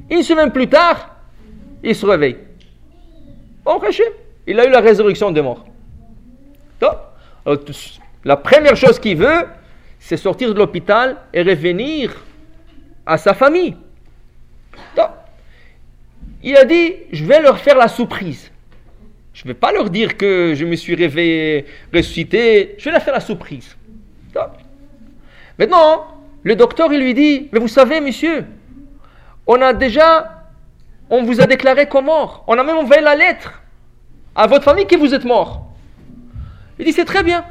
[0.09, 1.15] Une semaine plus tard,
[1.83, 2.37] il se réveille.
[3.65, 3.81] Oh,
[4.47, 5.65] il a eu la résurrection des morts.
[8.23, 9.45] La première chose qu'il veut,
[9.99, 12.15] c'est sortir de l'hôpital et revenir
[13.05, 13.75] à sa famille.
[16.43, 18.51] Il a dit, je vais leur faire la surprise.
[19.33, 22.75] Je ne vais pas leur dire que je me suis réveillé, ressuscité.
[22.77, 23.75] Je vais leur faire la surprise.
[25.57, 26.07] Maintenant,
[26.43, 28.45] le docteur, lui dit, mais vous savez, monsieur,
[29.47, 30.45] on a déjà,
[31.09, 32.43] on vous a déclaré comme mort.
[32.47, 33.61] On a même envoyé la lettre
[34.35, 35.67] à votre famille que vous êtes mort.
[36.79, 37.45] Il dit, c'est très bien,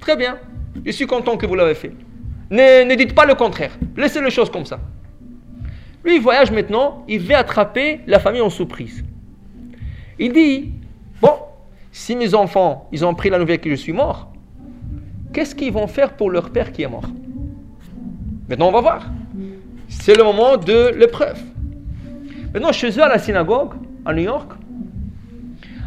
[0.00, 0.38] très bien.
[0.84, 1.92] Je suis content que vous l'avez fait.
[2.50, 3.72] Ne, ne, dites pas le contraire.
[3.96, 4.78] Laissez les choses comme ça.
[6.04, 9.02] Lui, il voyage maintenant, il va attraper la famille en surprise.
[10.18, 10.72] Il dit,
[11.22, 11.34] bon,
[11.90, 14.30] si mes enfants, ils ont pris la nouvelle que je suis mort,
[15.32, 17.08] qu'est-ce qu'ils vont faire pour leur père qui est mort?
[18.48, 19.06] Maintenant, on va voir.
[20.04, 21.40] C'est le moment de l'épreuve.
[22.52, 23.70] Maintenant, chez eux, à la synagogue,
[24.04, 24.52] à New York,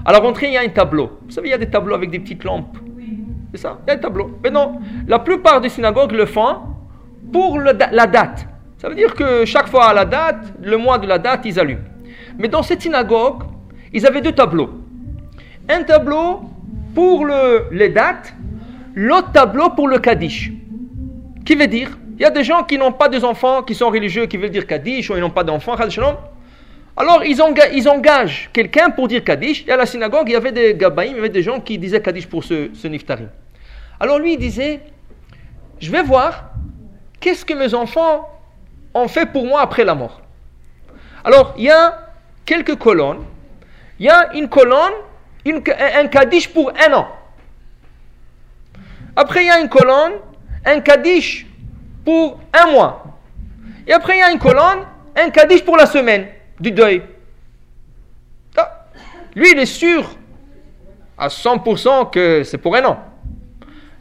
[0.04, 1.20] à la rentrée, il y a un tableau.
[1.24, 2.80] Vous savez, il y a des tableaux avec des petites lampes.
[3.52, 4.40] C'est ça Il y a un tableau.
[4.44, 6.56] Maintenant, la plupart des synagogues le font
[7.32, 7.74] pour la
[8.08, 8.48] date.
[8.80, 11.60] Ça veut dire que chaque fois à la date, le mois de la date, ils
[11.60, 11.84] allument.
[12.40, 13.44] Mais dans cette synagogue,
[13.94, 14.82] ils avaient deux tableaux.
[15.70, 16.42] Un tableau
[16.96, 18.34] pour le, les dates
[18.96, 20.52] l'autre tableau pour le Kaddish.
[21.46, 21.96] Qui veut dire?
[22.18, 24.66] Il y a des gens qui n'ont pas d'enfants, qui sont religieux, qui veulent dire
[24.66, 25.76] Kaddish, ou ils n'ont pas d'enfants,
[27.00, 29.66] alors ils, engagent, ils quelqu'un pour dire Kaddish.
[29.68, 31.78] Et à la synagogue, il y avait des gabaïm, il y avait des gens qui
[31.78, 33.30] disaient Kaddish pour ce, ce niftarim.
[34.00, 34.82] Alors lui, il disait
[35.80, 36.52] Je vais voir
[37.20, 38.28] qu'est-ce que mes enfants
[38.96, 40.22] ont fait pour moi après la mort.
[41.24, 42.00] Alors, il y a
[42.46, 43.24] quelques colonnes.
[44.00, 44.94] Il y a une colonne,
[45.46, 47.08] un Kaddish pour un an.
[49.16, 50.14] Après, il y a une colonne,
[50.66, 51.47] un Kaddish
[52.08, 53.04] pour un mois.
[53.86, 57.02] Et après, il y a une colonne, un Kaddish pour la semaine du deuil.
[58.56, 58.86] Ah,
[59.36, 60.10] lui, il est sûr
[61.18, 62.98] à 100% que c'est pour un an.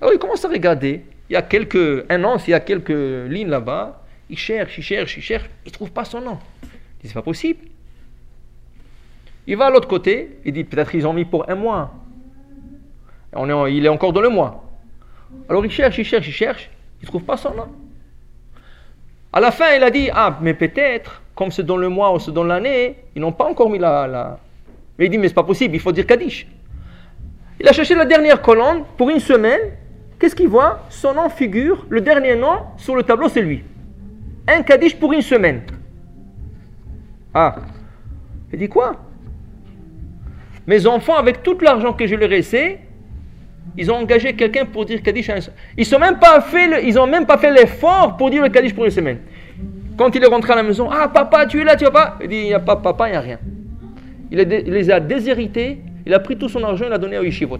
[0.00, 1.04] Alors, il commence à regarder.
[1.28, 2.90] Il y a quelques, un an, s'il y a quelques
[3.28, 4.04] lignes là-bas.
[4.30, 5.50] Il cherche, il cherche, il cherche.
[5.64, 6.38] Il ne trouve pas son nom.
[6.62, 6.68] Il
[7.02, 7.64] dit, c'est pas possible.
[9.48, 11.92] Il va à l'autre côté, il dit peut-être ils ont mis pour un mois.
[13.32, 14.62] On est, il est encore dans le mois.
[15.48, 17.66] Alors il cherche, il cherche, il cherche, il ne trouve pas son nom.
[19.36, 22.18] À la fin, il a dit Ah, mais peut-être, comme c'est dans le mois ou
[22.18, 24.38] c'est dans l'année, ils n'ont pas encore mis la.
[24.98, 26.46] Mais il dit Mais c'est pas possible, il faut dire Kaddish.
[27.60, 29.60] Il a cherché la dernière colonne pour une semaine.
[30.18, 30.86] Qu'est-ce qu'il voit?
[30.88, 33.62] Son nom figure, le dernier nom sur le tableau, c'est lui.
[34.48, 35.64] Un Kaddish pour une semaine.
[37.34, 37.56] Ah.
[38.54, 38.96] Il dit quoi?
[40.66, 42.78] Mes enfants, avec tout l'argent que je leur ai laissé,
[43.76, 45.36] ils ont engagé quelqu'un pour dire Kaddish à
[45.76, 48.74] Ils n'ont même pas fait ils ont même pas fait l'effort pour dire le Kaddish
[48.74, 49.18] pour une semaine.
[49.96, 52.18] Quand il est rentré à la maison, ah papa, tu es là, tu vas pas?
[52.22, 53.38] Il dit, il n'y a pas papa, il n'y a rien.
[54.30, 57.58] Il, les a déshérités, il a pris tout son argent, il l'a donné au yeshivot.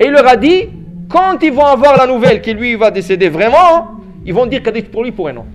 [0.00, 0.68] Et il leur a dit,
[1.08, 3.92] quand ils vont avoir la nouvelle qu'il lui va décéder vraiment,
[4.26, 5.46] ils vont dire Kaddish pour lui pour un an.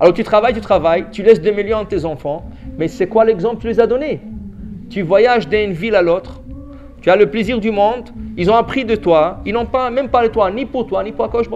[0.00, 3.24] Alors tu travailles, tu travailles, tu laisses des millions à tes enfants, mais c'est quoi
[3.24, 4.20] l'exemple que tu les as donné
[4.90, 6.40] Tu voyages d'une ville à l'autre,
[7.00, 10.08] tu as le plaisir du monde, ils ont appris de toi, ils n'ont pas même
[10.08, 11.46] pas de toi, ni pour toi, ni pour Akosh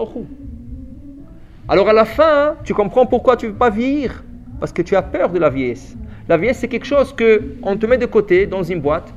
[1.69, 4.23] Alors à la fin, tu comprends pourquoi tu ne veux pas vieillir,
[4.61, 5.97] parce que tu as peur de la vieillesse.
[6.29, 9.13] La vieillesse, c'est quelque chose que on te met de côté dans une boîte.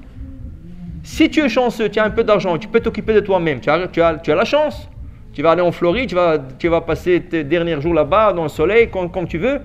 [1.03, 3.69] Si tu es chanceux, tu as un peu d'argent, tu peux t'occuper de toi-même, tu
[3.69, 4.89] as, tu, as, tu as la chance.
[5.33, 8.43] Tu vas aller en Floride, tu vas, tu vas passer tes derniers jours là-bas, dans
[8.43, 9.59] le soleil, comme, comme tu veux.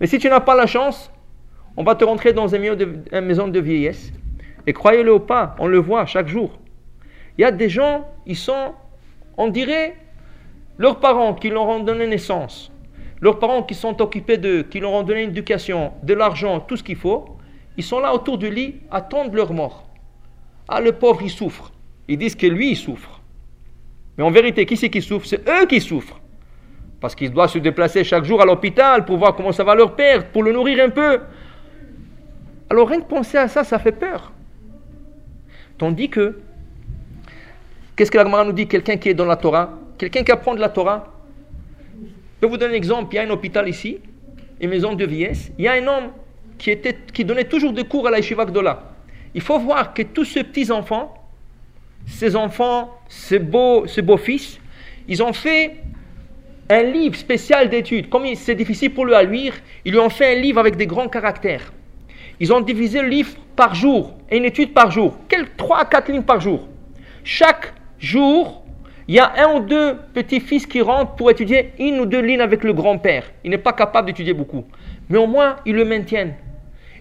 [0.00, 1.10] Mais si tu n'as pas la chance,
[1.76, 2.76] on va te rentrer dans une
[3.22, 4.12] maison de vieillesse.
[4.66, 6.58] Et croyez-le ou pas, on le voit chaque jour.
[7.38, 8.74] Il y a des gens, ils sont,
[9.36, 9.96] on dirait,
[10.78, 12.72] leurs parents qui leur ont donné naissance,
[13.20, 16.76] leurs parents qui sont occupés d'eux, qui leur ont donné une éducation, de l'argent, tout
[16.76, 17.36] ce qu'il faut,
[17.76, 19.88] ils sont là autour du lit, attendent leur mort.
[20.68, 21.72] Ah, le pauvre, il souffre.
[22.08, 23.20] Ils disent que lui, il souffre.
[24.16, 25.26] Mais en vérité, qui c'est qui souffre?
[25.26, 26.20] C'est eux qui souffrent.
[27.00, 29.94] Parce qu'ils doivent se déplacer chaque jour à l'hôpital pour voir comment ça va leur
[29.94, 31.20] père, pour le nourrir un peu.
[32.70, 34.32] Alors rien que penser à ça, ça fait peur.
[35.78, 36.38] Tandis que,
[37.94, 40.60] qu'est-ce que la nous dit Quelqu'un qui est dans la Torah, quelqu'un qui apprend de
[40.60, 41.12] la Torah?
[42.00, 43.14] Je peux vous donner un exemple.
[43.14, 43.98] Il y a un hôpital ici,
[44.60, 45.50] une maison de vieillesse.
[45.58, 46.10] Il y a un homme
[46.58, 48.92] qui, était, qui donnait toujours des cours à la Yeshiva Gdola.
[49.34, 51.14] Il faut voir que tous ces petits-enfants,
[52.06, 54.58] ces enfants, ces beaux, ces beaux fils,
[55.08, 55.76] ils ont fait
[56.68, 58.08] un livre spécial d'études.
[58.08, 60.86] Comme c'est difficile pour lui à lire, ils lui ont fait un livre avec des
[60.86, 61.72] grands caractères.
[62.40, 66.12] Ils ont divisé le livre par jour, une étude par jour, quelques 3 à 4
[66.12, 66.68] lignes par jour.
[67.24, 68.62] Chaque jour,
[69.08, 72.40] il y a un ou deux petits-fils qui rentrent pour étudier une ou deux lignes
[72.40, 73.24] avec le grand-père.
[73.44, 74.64] Il n'est pas capable d'étudier beaucoup.
[75.08, 76.34] Mais au moins, ils le maintiennent.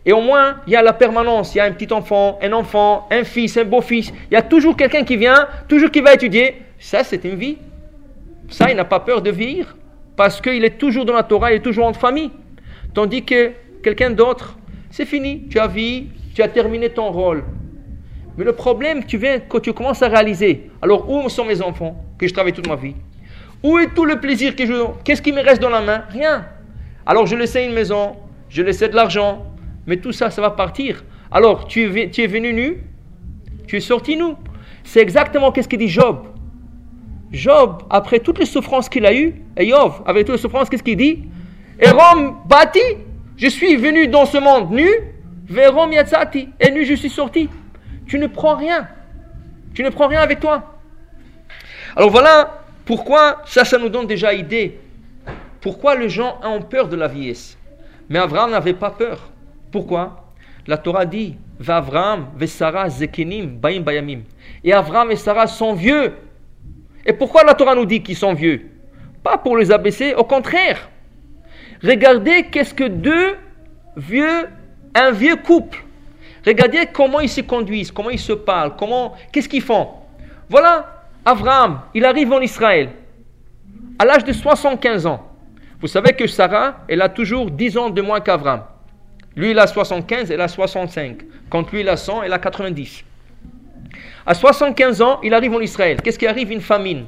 [0.05, 1.55] Et au moins, il y a la permanence.
[1.55, 4.13] Il y a un petit enfant, un enfant, un fils, un beau-fils.
[4.29, 6.61] Il y a toujours quelqu'un qui vient, toujours qui va étudier.
[6.79, 7.57] Ça, c'est une vie.
[8.49, 9.75] Ça, il n'a pas peur de vivre.
[10.15, 12.31] Parce qu'il est toujours dans la Torah, il est toujours en famille.
[12.93, 13.51] Tandis que
[13.83, 14.57] quelqu'un d'autre,
[14.95, 15.45] c'est fini.
[15.49, 17.43] Tu as vu, tu as terminé ton rôle.
[18.37, 20.71] Mais le problème, tu viens quand tu commences à réaliser.
[20.81, 22.95] Alors, où sont mes enfants que je travaille toute ma vie?
[23.61, 24.73] Où est tout le plaisir que je.
[25.03, 26.05] Qu'est-ce qui me reste dans la main?
[26.07, 26.45] Rien.
[27.05, 28.15] Alors, je laissais une maison,
[28.47, 29.45] je laissais de l'argent,
[29.85, 31.03] mais tout ça, ça va partir.
[31.29, 32.77] Alors, tu es, venu nu,
[33.67, 34.35] tu es sorti nu.
[34.85, 36.25] C'est exactement ce que dit Job.
[37.33, 40.83] Job, après toutes les souffrances qu'il a eues, et Job, avec toutes les souffrances, qu'est-ce
[40.83, 41.25] qu'il dit?
[41.81, 42.79] Et Rome bâti,
[43.37, 44.89] je suis venu dans ce monde nu,
[45.49, 47.49] yatsati, et nu je suis sorti.
[48.07, 48.87] Tu ne prends rien.
[49.73, 50.79] Tu ne prends rien avec toi.
[51.95, 54.79] Alors voilà pourquoi ça, ça nous donne déjà idée.
[55.59, 57.57] Pourquoi les gens ont peur de la vieillesse.
[58.09, 59.31] Mais Abraham n'avait pas peur.
[59.71, 60.31] Pourquoi?
[60.67, 64.21] La Torah dit Vavram, Vesara, Zekenim, Baim, Bayamim.
[64.63, 66.13] Et Avram et Sarah sont vieux.
[67.05, 68.69] Et pourquoi la Torah nous dit qu'ils sont vieux?
[69.23, 70.89] Pas pour les abaisser, au contraire.
[71.85, 73.35] Regardez qu'est-ce que deux
[73.95, 74.47] vieux,
[74.93, 75.83] un vieux couple,
[76.45, 79.89] regardez comment ils se conduisent, comment ils se parlent, comment, qu'est-ce qu'ils font.
[80.49, 82.89] Voilà, Avram, il arrive en Israël
[83.99, 85.31] à l'âge de 75 ans.
[85.79, 88.63] Vous savez que Sarah, elle a toujours 10 ans de moins qu'Avram.
[89.35, 91.17] Lui, il a 75, elle a 65.
[91.49, 93.03] Quand lui, il a 100, elle a 90.
[94.25, 96.01] À 75 ans, il arrive en Israël.
[96.01, 96.51] Qu'est-ce qui arrive?
[96.51, 97.05] Une famine.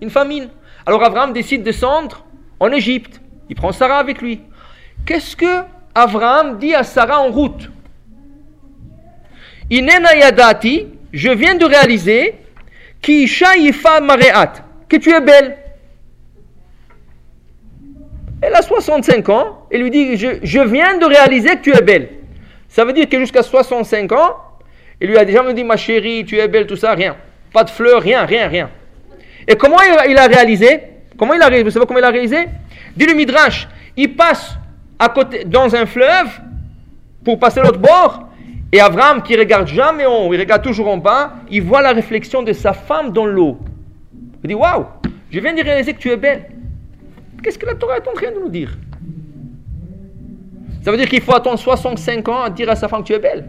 [0.00, 0.48] Une famine.
[0.86, 2.24] Alors Abraham décide de descendre
[2.58, 3.20] en Égypte.
[3.50, 4.40] Il prend Sarah avec lui.
[5.04, 7.68] Qu'est-ce que Abraham dit à Sarah en route?
[9.68, 12.34] Inena yadati, je viens de réaliser,
[13.02, 15.58] que tu es belle.
[18.42, 22.08] Elle a 65 ans et lui dit je, viens de réaliser que tu es belle.
[22.68, 24.36] Ça veut dire que jusqu'à 65 ans,
[25.00, 27.16] il lui a déjà dit Ma chérie, tu es belle, tout ça, rien.
[27.52, 28.70] Pas de fleurs, rien, rien, rien.
[29.46, 30.80] Et comment il, a réalisé?
[31.18, 31.64] Comment il a réalisé?
[31.64, 32.46] Vous savez comment il a réalisé?
[32.96, 34.56] Dit le Midrash il passe
[34.98, 36.28] à côté, dans un fleuve
[37.24, 38.28] pour passer l'autre bord.
[38.72, 41.92] Et Abraham, qui regarde jamais en haut, il regarde toujours en bas, il voit la
[41.92, 43.58] réflexion de sa femme dans l'eau.
[44.44, 44.86] Il dit Waouh,
[45.30, 46.46] je viens de réaliser que tu es belle.
[47.42, 48.76] Qu'est-ce que la Torah est en train de nous dire?
[50.82, 53.12] Ça veut dire qu'il faut attendre 65 ans à dire à sa femme que tu
[53.12, 53.48] es belle.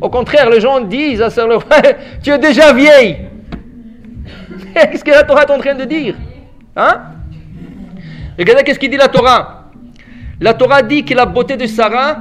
[0.00, 1.64] Au contraire, les gens disent à leur
[2.22, 3.18] Tu es déjà vieille.
[4.74, 6.14] Qu'est-ce que la Torah est en train de dire?
[6.76, 7.17] Hein?
[8.38, 9.70] Regardez qu'est-ce qu'il dit la Torah?
[10.40, 12.18] La Torah dit que la beauté de Sarah,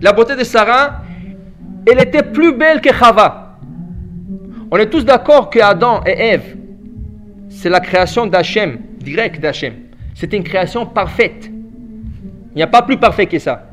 [0.00, 1.02] la beauté de Sarah,
[1.90, 3.58] elle était plus belle que Chava.
[4.70, 6.56] On est tous d'accord que Adam et Ève,
[7.50, 9.74] c'est la création d'Hachem, direct d'Hachem.
[10.14, 11.50] C'était une création parfaite.
[11.50, 13.70] Il n'y a pas plus parfait que ça.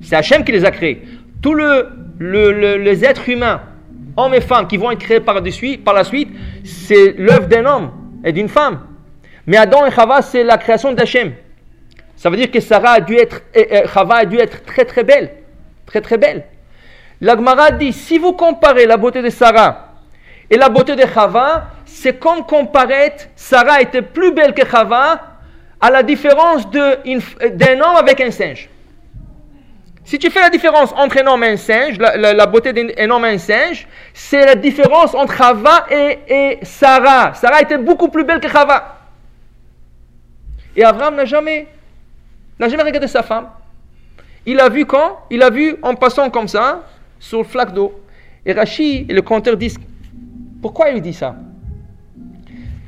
[0.00, 1.02] C'est Hachem qui les a créés.
[1.42, 3.62] Tous le, les êtres humains,
[4.16, 5.34] hommes et femmes, qui vont être créés par
[5.94, 6.30] la suite,
[6.62, 7.90] c'est l'œuvre d'un homme
[8.24, 8.80] et d'une femme.
[9.46, 11.32] Mais Adam et Chava, c'est la création d'Hachem.
[12.16, 13.42] Ça veut dire que Sarah a dû être,
[13.92, 15.30] Chava a dû être très très belle.
[15.86, 16.44] Très très belle.
[17.20, 19.88] L'Agmara dit, si vous comparez la beauté de Sarah
[20.48, 25.20] et la beauté de Chava, c'est comme comparer Sarah était plus belle que Chava
[25.80, 28.68] à la différence d'un homme avec un singe.
[30.04, 33.24] Si tu fais la différence entre un homme et un singe, la, beauté d'un homme
[33.26, 37.32] et un singe, c'est la différence entre Chava et, et Sarah.
[37.34, 38.99] Sarah était beaucoup plus belle que Chava.
[40.76, 41.66] Et Abraham n'a jamais,
[42.58, 43.48] n'a jamais regardé sa femme.
[44.46, 45.20] Il a vu quand?
[45.30, 46.84] Il a vu en passant comme ça,
[47.18, 48.00] sur le flaque d'eau.
[48.46, 49.78] Et Rachid et le conteur disent,
[50.62, 51.36] pourquoi il dit ça?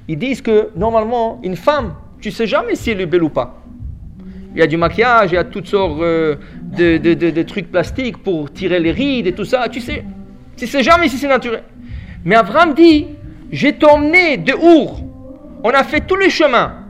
[0.09, 3.59] Ils disent que normalement, une femme, tu sais jamais si elle est belle ou pas.
[4.55, 6.37] Il y a du maquillage, il y a toutes sortes euh,
[6.77, 9.68] de, de, trucs plastiques pour tirer les rides et tout ça.
[9.71, 10.05] Tu sais,
[10.57, 11.62] tu sais jamais si c'est naturel.
[12.25, 13.07] Mais Abraham dit,
[13.51, 15.01] j'ai t'emmené de Our.
[15.64, 16.82] On a fait tous les chemins.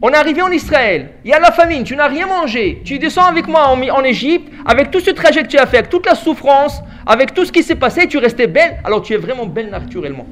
[0.00, 3.00] On est arrivé en Israël, il y a la famine, tu n'as rien mangé, tu
[3.00, 6.06] descends avec moi en, Égypte, avec tout ce trajet que tu as fait, avec toute
[6.06, 9.46] la souffrance, avec tout ce qui s'est passé, tu restais belle, alors tu es vraiment
[9.46, 10.26] belle naturellement.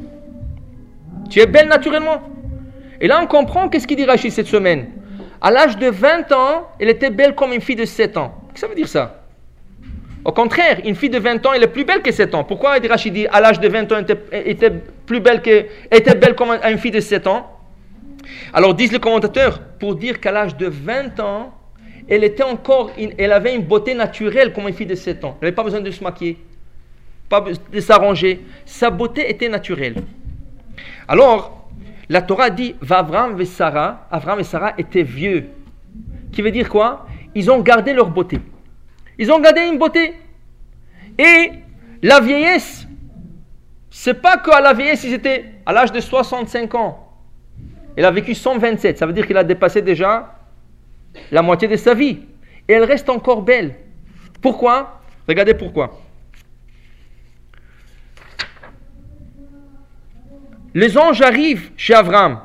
[1.28, 2.22] Tu es belle naturellement.
[3.00, 4.86] Et là, on comprend qu'est-ce qu'il dit Rachid cette semaine.
[5.40, 8.34] À l'âge de 20 ans, elle était belle comme une fille de 7 ans.
[8.48, 9.22] Qu'est-ce que ça veut dire ça?
[10.24, 12.44] Au contraire, une fille de 20 ans, elle est plus belle que 7 ans.
[12.44, 13.96] Pourquoi Rachid dit à l'âge de 20 ans,
[14.30, 14.72] elle était,
[15.06, 17.55] plus belle que, était belle comme une fille de 7 ans?
[18.52, 21.54] Alors disent les commentateurs, pour dire qu'à l'âge de 20 ans,
[22.08, 25.36] elle était encore, elle avait une beauté naturelle comme une fille de 7 ans.
[25.40, 26.38] Elle n'avait pas besoin de se maquiller,
[27.72, 28.44] de s'arranger.
[28.64, 29.96] Sa beauté était naturelle.
[31.08, 31.68] Alors,
[32.08, 35.48] la Torah dit, Avram et Sarah, Avram et Sarah étaient vieux.
[36.32, 37.06] Qui veut dire quoi?
[37.34, 38.38] Ils ont gardé leur beauté.
[39.18, 40.14] Ils ont gardé une beauté.
[41.18, 41.50] Et
[42.02, 42.86] la vieillesse,
[43.90, 47.05] c'est pas qu'à la vieillesse, ils étaient à l'âge de 65 ans.
[47.96, 50.34] Elle a vécu 127, ça veut dire qu'elle a dépassé déjà
[51.32, 52.18] la moitié de sa vie.
[52.68, 53.74] Et elle reste encore belle.
[54.42, 55.00] Pourquoi?
[55.26, 55.98] Regardez pourquoi.
[60.74, 62.40] Les anges arrivent chez Avram.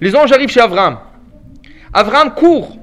[0.00, 1.00] Les anges arrivent chez Avram.
[1.92, 2.76] Avram court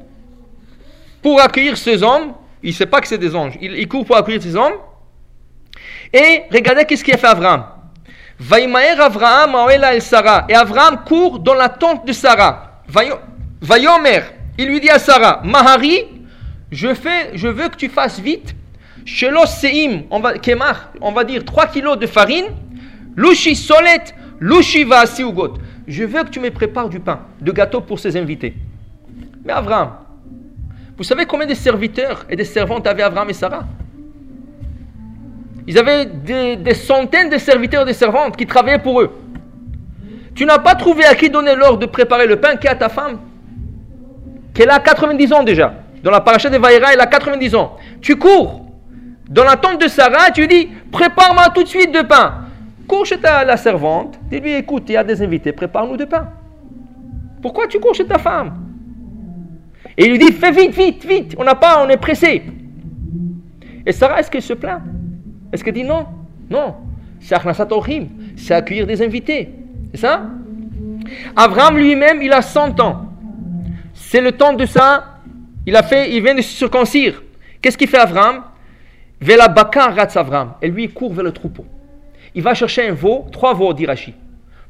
[1.22, 2.34] pour accueillir ces hommes.
[2.62, 3.58] Il ne sait pas que c'est des anges.
[3.62, 4.74] Il, court pour accueillir ces hommes.
[6.12, 7.79] Et regardez qu'est-ce qu'il a fait Avram.
[8.40, 10.46] Vaimaer Avraham el Sarah.
[10.48, 12.82] Et Avraham court dans la tente de Sarah.
[13.62, 14.22] Vayomer,
[14.58, 16.06] il lui dit à Sarah, Mahari,
[16.72, 16.88] je,
[17.48, 18.56] veux que tu fasses vite.
[19.06, 20.34] Shelos Seim, on va,
[21.02, 22.46] on va dire 3 kilos de farine.
[23.16, 24.04] Lushi Solet,
[24.40, 24.88] Lushi
[25.20, 25.56] Ugot.
[25.88, 28.56] Je veux que tu me prépares du pain, de gâteau pour ses invités.
[29.44, 29.92] Mais Avraham,
[30.98, 33.66] vous savez combien de serviteurs et de servantes avaient Avraham et Sarah
[35.70, 39.16] ils avaient des, centaines de serviteurs et de servantes qui travaillaient pour eux.
[40.34, 43.20] Tu n'as pas trouvé à qui donner l'ordre de préparer le pain qu'à ta femme,
[44.56, 45.76] qu'elle a 90 ans déjà.
[46.02, 47.78] Dans la paracha de Vaïra, elle a 90 ans.
[48.02, 48.66] Tu cours
[49.30, 52.46] dans la tente de Sarah, tu dis Prépare-moi tout de suite de pain.
[52.88, 56.30] Cours chez ta, la servante, dis-lui Écoute, il y a des invités, prépare-nous de pain.
[57.44, 58.56] Pourquoi tu cours chez ta femme?
[59.96, 62.42] Et il lui dit Fais vite, vite, vite, on n'a pas, on est pressé.
[63.86, 64.82] Et Sarah, est-ce qu'elle se plaint?
[65.52, 66.06] Est-ce qu'elle dit non?
[66.50, 66.76] Non.
[67.22, 69.50] C'est accueillir des invités.
[69.92, 70.24] C'est ça?
[71.36, 73.06] Abraham lui-même, il a 100 ans.
[73.94, 75.18] C'est le temps de ça.
[75.66, 77.22] Il a fait, il vient de se circoncire.
[77.62, 78.44] Qu'est-ce qu'il fait Abraham
[79.20, 80.54] Vela bakar Avram.
[80.62, 81.66] Et lui, il court vers le troupeau.
[82.34, 83.86] Il va chercher un veau, trois veaux, dit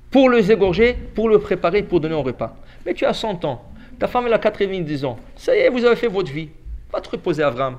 [0.10, 2.56] pour les égorger, pour le préparer, pour donner au repas.
[2.86, 3.62] Mais tu as 100 ans.
[4.00, 5.18] Ta femme, elle a 90 ans.
[5.36, 6.50] Ça y est, vous avez fait votre vie.
[6.92, 7.78] Va te reposer, Abraham.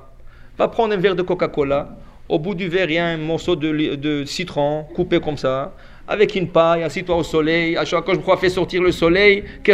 [0.57, 1.97] Va prendre un verre de Coca-Cola,
[2.31, 5.73] au bout du verre, il y a un morceau de, citron coupé comme ça,
[6.07, 7.75] avec une paille, assis-toi au soleil.
[7.75, 9.73] À chaque fois je fait sortir le soleil, que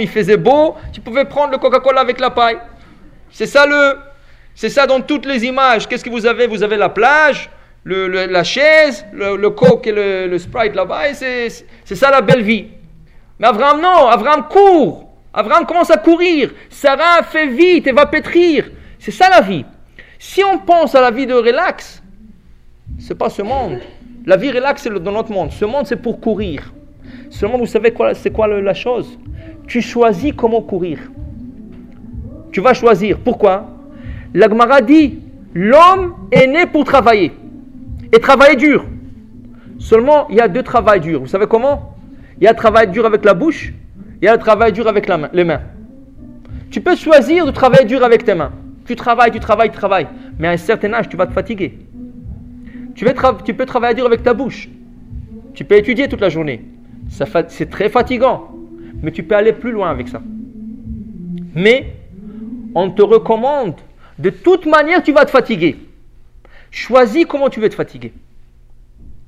[0.00, 2.56] il faisait beau, tu pouvais prendre le Coca-Cola avec la paille.
[3.30, 3.98] C'est ça le,
[4.54, 5.86] c'est ça dans toutes les images.
[5.86, 6.46] Qu'est-ce que vous avez?
[6.46, 7.50] Vous avez la plage,
[7.84, 12.68] le, la chaise, le, coq et le, sprite là-bas, c'est ça la belle vie.
[13.38, 15.10] Mais Abraham, non, Abraham court.
[15.34, 16.52] Abraham commence à courir.
[16.70, 18.70] Sarah fait vite et va pétrir.
[18.98, 19.64] C'est ça la vie.
[20.24, 22.00] Si on pense à la vie de relax,
[22.96, 23.80] c'est pas ce monde.
[24.24, 25.50] La vie relax, c'est dans notre monde.
[25.50, 26.72] Ce monde, c'est pour courir.
[27.28, 29.18] Seulement, vous savez quoi, c'est quoi la chose?
[29.66, 31.00] Tu choisis comment courir.
[32.52, 33.18] Tu vas choisir.
[33.18, 33.66] Pourquoi?
[34.32, 35.18] L'Agmara dit
[35.54, 37.32] l'homme est né pour travailler.
[38.12, 38.86] Et travailler dur.
[39.80, 41.18] Seulement, il y a deux travails durs.
[41.18, 41.96] Vous savez comment?
[42.40, 43.72] Il y a le travail dur avec la bouche,
[44.20, 45.62] il y a le travail dur avec la les mains.
[46.70, 48.52] Tu peux choisir de travailler dur avec tes mains.
[48.92, 50.06] Tu travailles, tu travailles, tu travailles.
[50.38, 51.78] Mais à un certain âge, tu vas te fatiguer.
[52.94, 53.06] Tu,
[53.42, 54.68] tu peux travailler dur avec ta bouche.
[55.54, 56.62] Tu peux étudier toute la journée.
[57.48, 58.50] C'est très fatigant.
[59.00, 60.20] Mais tu peux aller plus loin avec ça.
[61.54, 61.94] Mais
[62.74, 63.76] on te recommande
[64.18, 65.78] de toute manière, tu vas te fatiguer.
[66.70, 68.12] Choisis comment tu veux te fatiguer.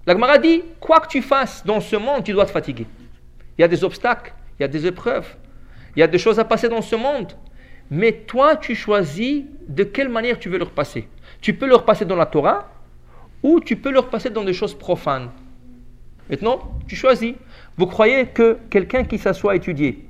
[0.06, 2.86] La Gemara dit, quoi que tu fasses dans ce monde, tu dois te fatiguer.
[3.56, 5.34] Il y a des obstacles, il y a des épreuves,
[5.96, 7.32] il y a des choses à passer dans ce monde.
[7.90, 11.08] Mais toi, tu choisis de quelle manière tu veux leur passer.
[11.40, 12.70] Tu peux leur passer dans la Torah
[13.42, 15.30] ou tu peux leur passer dans des choses profanes.
[16.30, 17.34] Maintenant, tu choisis.
[17.76, 20.06] Vous croyez que quelqu'un qui s'assoit à étudier,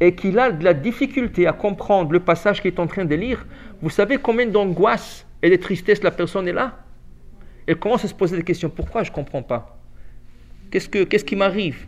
[0.00, 3.14] et qu'il a de la difficulté à comprendre le passage qu'il est en train de
[3.14, 3.46] lire,
[3.82, 6.78] vous savez combien d'angoisse et de tristesse la personne est là?
[7.66, 8.70] Elle commence à se poser des questions.
[8.70, 9.02] Pourquoi?
[9.02, 9.78] Je ne comprends pas
[10.70, 11.86] Qu'est-ce, que, qu'est-ce qui m'arrive?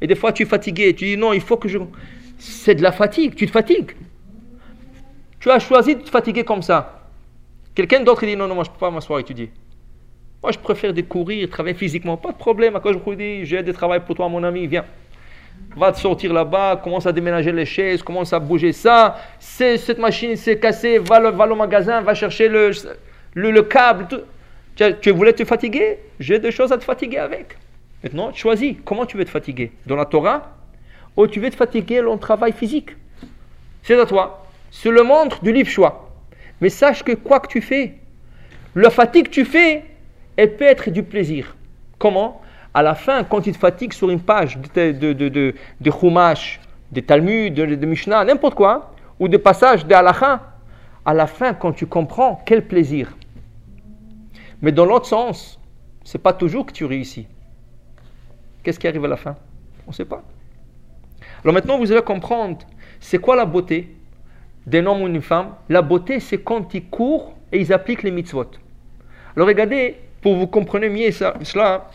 [0.00, 0.94] Et des fois, tu es fatigué.
[0.94, 1.78] Tu dis non, il faut que je.
[2.40, 3.34] C'est de la fatigue.
[3.36, 3.92] Tu te fatigues.
[5.38, 7.00] Tu as choisi de te fatiguer comme ça.
[7.74, 9.52] Quelqu'un d'autre dit non, non, moi je ne peux pas m'asseoir étudier.
[10.42, 12.16] Moi, je préfère de courir, travailler physiquement.
[12.16, 12.74] Pas de problème.
[12.74, 14.66] À quoi je vous dis J'ai des travail pour toi, mon ami.
[14.66, 14.84] Viens
[15.76, 19.16] va sortir là-bas, commence à déménager les chaises, commence à bouger ça.
[19.38, 22.70] cette machine s'est cassée, va, va au magasin, va chercher le,
[23.34, 24.08] le, câble.
[24.74, 25.98] Tu, voulais te fatiguer?
[26.18, 27.56] J'ai des choses à te fatiguer avec.
[28.02, 29.72] Maintenant, choisis comment tu veux te fatiguer?
[29.86, 30.56] Dans la Torah
[31.16, 32.90] ou tu veux te fatiguer le travail physique.
[33.82, 34.46] C'est à toi.
[34.70, 36.10] C'est le montre du livre choix.
[36.60, 37.94] Mais sache que quoi que tu fais,
[38.74, 39.84] la fatigue que tu fais,
[40.36, 41.56] elle peut être du plaisir.
[41.98, 42.40] Comment?
[42.72, 46.60] À la fin, quand tu te fatigues sur une page de, de, de, de, Chumash,
[46.92, 51.72] de Talmud, de, de Mishnah, n'importe quoi, ou de passage de à la fin, quand
[51.72, 53.16] tu comprends, quel plaisir.
[54.62, 55.58] Mais dans l'autre sens,
[56.04, 57.26] c'est pas toujours que tu réussis.
[58.62, 59.36] Qu'est-ce qui arrive à la fin?
[59.86, 60.22] On ne sait pas.
[61.42, 62.58] Alors maintenant, vous allez comprendre,
[63.00, 63.88] c'est quoi la beauté
[64.66, 65.54] d'un homme ou d'une femme?
[65.68, 68.50] La beauté, c'est quand ils courent et ils appliquent les mitzvot.
[69.36, 71.88] Alors regardez, pour vous comprendre mieux cela,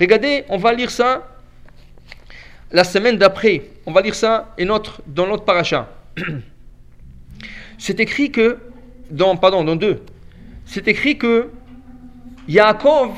[0.00, 1.28] Regardez, on va lire ça
[2.70, 3.62] la semaine d'après.
[3.86, 5.88] On va lire ça et notre, dans notre paracha.
[7.78, 8.58] C'est écrit que,
[9.10, 10.02] dans, pardon, dans deux,
[10.64, 11.50] c'est écrit que
[12.46, 13.10] Yaakov,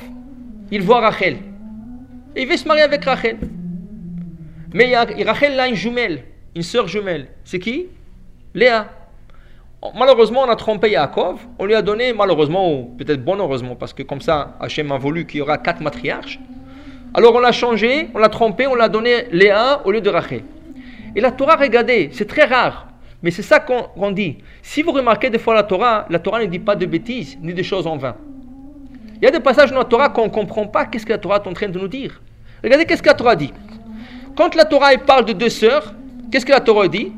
[0.71, 1.37] il voit Rachel.
[2.35, 3.37] Et il veut se marier avec Rachel.
[4.75, 4.93] Mais
[5.25, 6.25] Rachel a une jumelle,
[6.57, 7.29] une sœur jumelle.
[7.45, 7.87] C'est qui?
[8.55, 8.89] Léa.
[9.95, 11.39] Malheureusement, on a trompé Yaakov.
[11.61, 14.99] On lui a donné, malheureusement, ou peut-être bon heureusement, parce que comme ça, Hachem a
[14.99, 16.41] voulu qu'il y aura quatre matriarches.
[17.15, 20.43] Alors on l'a changé, on l'a trompé, on l'a donné Léa au lieu de Rachel.
[21.15, 22.89] Et la Torah, regardez, c'est très rare,
[23.23, 24.39] mais c'est ça qu'on dit.
[24.61, 27.55] Si vous remarquez des fois la Torah, la Torah ne dit pas de bêtises ni
[27.55, 28.17] de choses en vain.
[29.19, 31.19] Il y a des passages dans la Torah qu'on ne comprend pas qu'est-ce que la
[31.19, 32.21] Torah est en train de nous dire.
[32.65, 33.53] Regardez qu'est-ce que la Torah dit?
[34.37, 35.95] Quand la Torah parle de deux sœurs,
[36.31, 37.13] qu'est-ce que la Torah dit?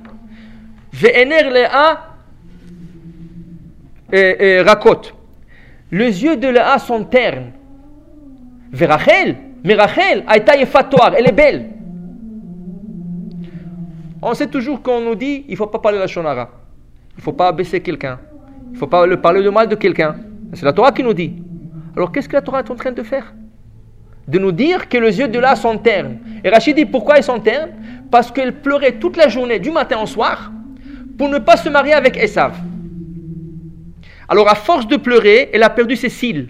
[0.93, 2.17] Ve'ener Léa
[4.12, 5.12] et, Rakot.
[5.91, 7.53] Les yeux de Léa sont ternes.
[8.73, 11.71] Verachel, mais Rachel, elle est belle.
[14.21, 16.51] On sait toujours qu'on nous dit il ne faut pas parler la shonara.
[17.12, 18.19] Il ne faut pas abaisser quelqu'un.
[18.69, 20.17] Il ne faut pas parler de mal de quelqu'un.
[20.53, 21.43] C'est la Torah qui nous dit.
[21.97, 23.33] Alors qu'est-ce que la Torah est en train de faire?
[24.29, 26.18] De nous dire que les yeux de là sont ternes.
[26.43, 27.70] Et Rachid dit pourquoi ils sont ternes?
[28.11, 30.51] Parce qu'elle pleurait toute la journée, du matin au soir,
[31.16, 32.55] pour ne pas se marier avec Esav.
[34.29, 36.49] Alors à force de pleurer, elle a perdu ses cils.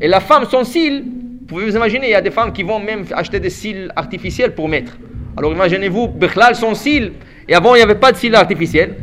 [0.00, 2.62] Et la femme, son cils, vous pouvez vous imaginer, il y a des femmes qui
[2.62, 4.96] vont même acheter des cils artificiels pour mettre.
[5.36, 7.12] Alors imaginez-vous, Bechlal son cils,
[7.46, 8.96] et avant il n'y avait pas de cils artificiels.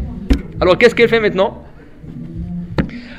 [0.60, 1.64] Alors qu'est-ce qu'elle fait maintenant?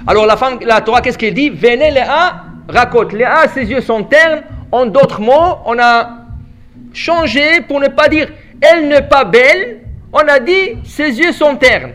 [0.06, 1.50] Alors la femme, la Torah, qu'est-ce qu'elle dit?
[1.50, 3.12] Venez Léa, raconte.
[3.12, 4.42] Léa, ses yeux sont ternes.
[4.72, 6.18] En d'autres mots, on a
[6.92, 8.28] changé pour ne pas dire
[8.60, 9.80] elle n'est pas belle.
[10.12, 11.92] On a dit ses yeux sont ternes.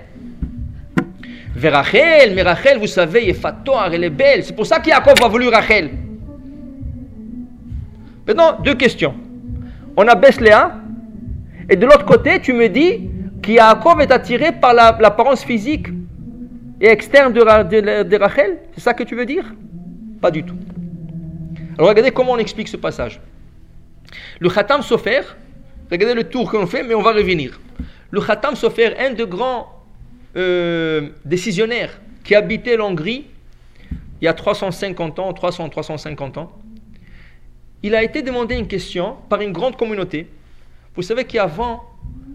[1.70, 3.46] Rachel, mais Rachel, vous savez, est
[3.92, 4.44] elle est belle.
[4.44, 5.90] C'est pour ça qu'Yaakov a voulu Rachel.
[8.28, 9.16] Maintenant, deux questions.
[9.98, 10.76] On a Léa,
[11.70, 13.10] et de l'autre côté, tu me dis
[13.42, 15.88] qui Yaakov est attiré par l'apparence physique
[16.82, 19.46] et externe de, Rachel C'est ça que tu veux dire?
[20.26, 20.58] Pas du tout.
[21.78, 23.22] Alors regardez comment on explique ce passage.
[24.40, 25.22] Le Khatam Sofer,
[25.92, 27.60] regardez le tour qu'on fait, mais on va revenir.
[28.10, 29.84] Le Khatam Sofer, un de grands
[30.36, 33.28] euh, décisionnaires qui habitait l'Hongrie
[34.20, 36.52] il y a 350 ans, 300, 350 ans,
[37.84, 40.28] il a été demandé une question par une grande communauté.
[40.96, 41.84] Vous savez qu'avant,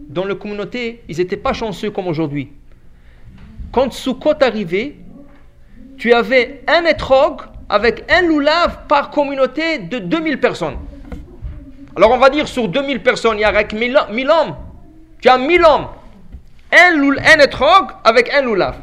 [0.09, 2.53] dans la communauté, ils n'étaient pas chanceux comme aujourd'hui.
[3.72, 4.95] Quand Sukkot arrivait,
[5.97, 10.77] tu avais un étrog avec un loulav par communauté de 2000 personnes.
[11.97, 14.57] Alors on va dire sur 2000 personnes, il y a avec 1000 hommes.
[15.21, 15.87] Tu as 1000 hommes.
[16.73, 18.77] Un, un étrog avec un loulav.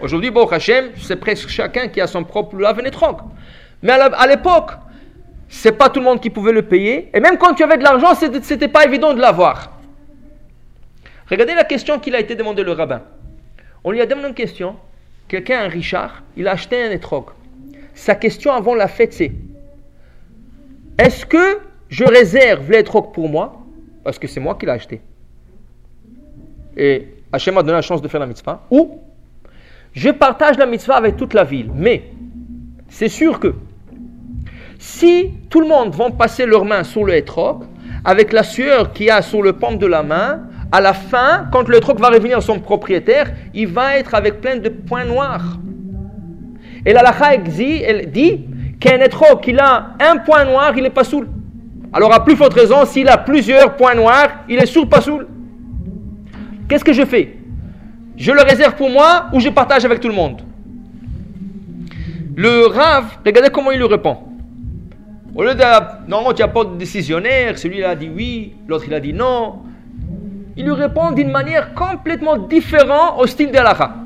[0.00, 3.16] Aujourd'hui, bon, Hachem, c'est presque chacun qui a son propre loulav et étrog.
[3.82, 4.72] Mais à l'époque,
[5.48, 7.10] c'est pas tout le monde qui pouvait le payer.
[7.14, 9.70] Et même quand tu avais de l'argent, c'était pas évident de l'avoir.
[11.30, 13.02] Regardez la question qu'il a été demandé le rabbin.
[13.82, 14.76] On lui a demandé une question.
[15.28, 17.26] Quelqu'un, un Richard, il a acheté un étrog.
[17.96, 19.32] Sa question avant la fête, c'est
[20.98, 23.64] Est-ce que je réserve l'étrog pour moi?
[24.04, 25.00] Parce que c'est moi qui l'ai acheté.
[26.76, 28.62] Et Hachem m'a donné la chance de faire la mitzvah.
[28.70, 29.00] Ou
[29.94, 31.70] je partage la mitzvah avec toute la ville.
[31.74, 32.10] Mais
[32.88, 33.54] c'est sûr que
[34.78, 37.64] si tout le monde va passer leurs mains sur le hétrog,
[38.04, 41.48] avec la sueur qu'il y a sur le paume de la main, à la fin,
[41.50, 45.06] quand le hétrog va revenir à son propriétaire, il va être avec plein de points
[45.06, 45.58] noirs.
[46.86, 48.46] Et la dit, elle dit
[48.78, 51.28] qu'un hétrog qui a un point noir, il n'est pas saoul.
[51.92, 55.26] Alors à plus forte raison, s'il a plusieurs points noirs, il est sourd, pas saoul.
[56.68, 57.38] Qu'est-ce que je fais?
[58.16, 60.42] Je le réserve pour moi ou je partage avec tout le monde?
[62.36, 64.18] Le Rav, regardez comment il lui répond.
[65.34, 65.62] Au lieu de.
[66.08, 69.62] Normalement, tu pas de décisionnaire, celui-là a dit oui, l'autre il a dit non.
[70.56, 73.96] Il lui répond d'une manière complètement différente au style d'Allah.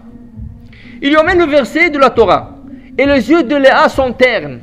[1.03, 2.60] Il lui emmène le verset de la Torah.
[2.99, 4.61] Et les yeux de Léa sont ternes.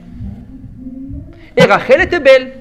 [1.55, 2.53] Et Rachel était belle.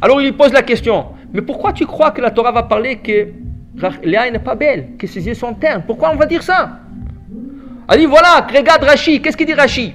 [0.00, 2.98] Alors il lui pose la question Mais pourquoi tu crois que la Torah va parler
[2.98, 3.28] que
[4.02, 5.82] Léa n'est pas belle, que ses yeux sont ternes?
[5.86, 6.78] Pourquoi on va dire ça?
[7.90, 9.20] Elle dit Voilà, regarde Rachi.
[9.20, 9.94] Qu'est-ce qu'il dit Rachi?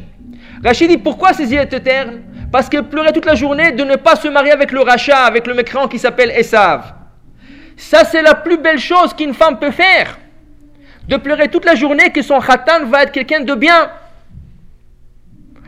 [0.64, 2.22] Rachi dit Pourquoi ses yeux étaient ternes?
[2.52, 5.48] Parce qu'elle pleurait toute la journée de ne pas se marier avec le rachat, avec
[5.48, 6.94] le mécréant qui s'appelle Esav.
[7.76, 10.20] Ça, c'est la plus belle chose qu'une femme peut faire.
[11.08, 13.90] De pleurer toute la journée que son khatan va être quelqu'un de bien.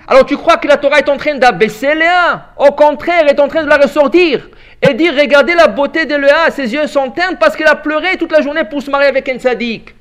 [0.08, 3.40] Alors tu crois que la Torah est en train d'abaisser Léa Au contraire, elle est
[3.40, 4.48] en train de la ressortir.
[4.82, 8.18] Et dire, regardez la beauté de Léa, ses yeux sont ternes parce qu'elle a pleuré
[8.18, 9.96] toute la journée pour se marier avec un sadique.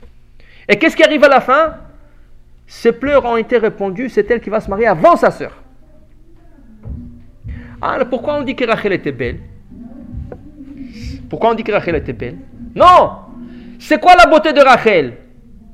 [0.68, 1.74] Et qu'est-ce qui arrive à la fin?
[2.66, 5.52] Ses pleurs ont été répondus, c'est elle qui va se marier avant sa sœur.
[7.80, 9.40] Ah, pourquoi on dit que Rachel était belle?
[11.28, 12.36] Pourquoi on dit que Rachel était belle?
[12.74, 13.10] Non
[13.78, 15.14] C'est quoi la beauté de Rachel?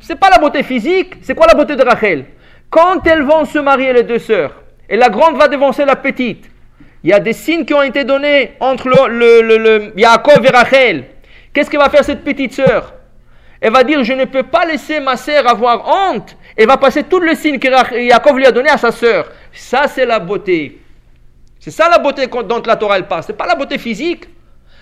[0.01, 2.25] C'est pas la beauté physique, c'est quoi la beauté de Rachel?
[2.71, 4.55] Quand elles vont se marier, les deux sœurs,
[4.89, 6.49] et la grande va devancer la petite,
[7.03, 11.05] il y a des signes qui ont été donnés entre le, le, Yaakov et Rachel.
[11.53, 12.95] Qu'est-ce que va faire cette petite sœur?
[13.61, 16.37] Elle va dire Je ne peux pas laisser ma sœur avoir honte.
[16.57, 19.31] Elle va passer tout le signe que Yaakov lui a donné à sa sœur.
[19.53, 20.79] Ça, c'est la beauté.
[21.59, 23.23] C'est ça la beauté dont la Torah elle parle.
[23.23, 24.25] Ce n'est pas la beauté physique.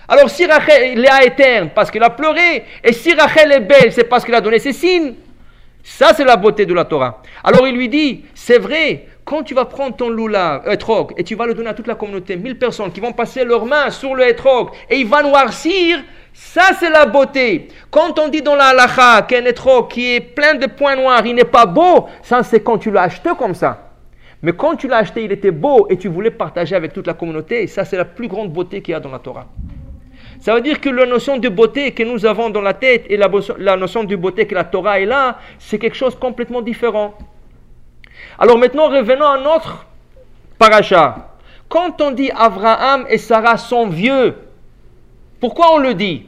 [0.07, 4.05] Alors si Rachel est éterne parce qu'elle a pleuré, et si Rachel est belle, c'est
[4.05, 5.13] parce qu'elle a donné ses signes.
[5.83, 7.21] Ça, c'est la beauté de la Torah.
[7.43, 11.35] Alors il lui dit, c'est vrai, quand tu vas prendre ton loula, etrog, et tu
[11.35, 14.15] vas le donner à toute la communauté, mille personnes qui vont passer leurs mains sur
[14.15, 16.03] le etrog, et il va noircir,
[16.33, 17.69] ça c'est la beauté.
[17.89, 21.35] Quand on dit dans la halacha qu'un etrog qui est plein de points noirs, il
[21.35, 23.89] n'est pas beau, ça c'est quand tu l'as acheté comme ça.
[24.41, 27.13] Mais quand tu l'as acheté, il était beau et tu voulais partager avec toute la
[27.13, 27.67] communauté.
[27.67, 29.47] Ça, c'est la plus grande beauté qu'il y a dans la Torah.
[30.39, 33.17] Ça veut dire que la notion de beauté que nous avons dans la tête et
[33.17, 33.27] la,
[33.75, 37.17] notion de beauté que la Torah est là, c'est quelque chose de complètement différent.
[38.37, 39.85] Alors maintenant, revenons à notre
[40.57, 41.35] paracha.
[41.67, 44.35] Quand on dit Abraham et Sarah sont vieux,
[45.39, 46.25] pourquoi on le dit?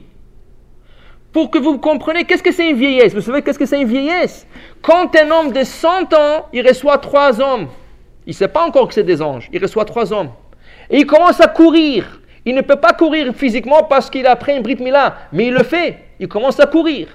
[1.32, 3.14] Pour que vous compreniez qu'est-ce que c'est une vieillesse?
[3.14, 4.46] Vous savez qu'est-ce que c'est une vieillesse?
[4.82, 7.68] Quand un homme de 100 ans, il reçoit trois hommes
[8.26, 9.48] il ne sait pas encore que c'est des anges.
[9.52, 10.30] Il reçoit trois hommes.
[10.90, 12.20] Et il commence à courir.
[12.44, 15.54] Il ne peut pas courir physiquement parce qu'il a pris un Brit Mila, mais il
[15.54, 15.98] le fait.
[16.18, 17.08] Il commence à courir.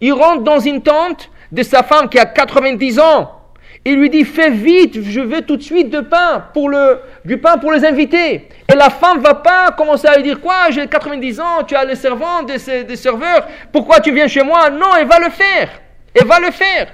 [0.00, 3.36] Il rentre dans une tente de sa femme qui a 90 ans.
[3.84, 7.38] Il lui dit Fais vite, je veux tout de suite de pain pour le, du
[7.38, 8.48] pain pour les invités.
[8.70, 11.84] Et la femme va pas commencer à lui dire Quoi J'ai 90 ans, tu as
[11.84, 14.70] les servants, des, des serveurs, pourquoi tu viens chez moi?
[14.70, 15.70] Non, elle va le faire.
[16.14, 16.88] Elle va le faire.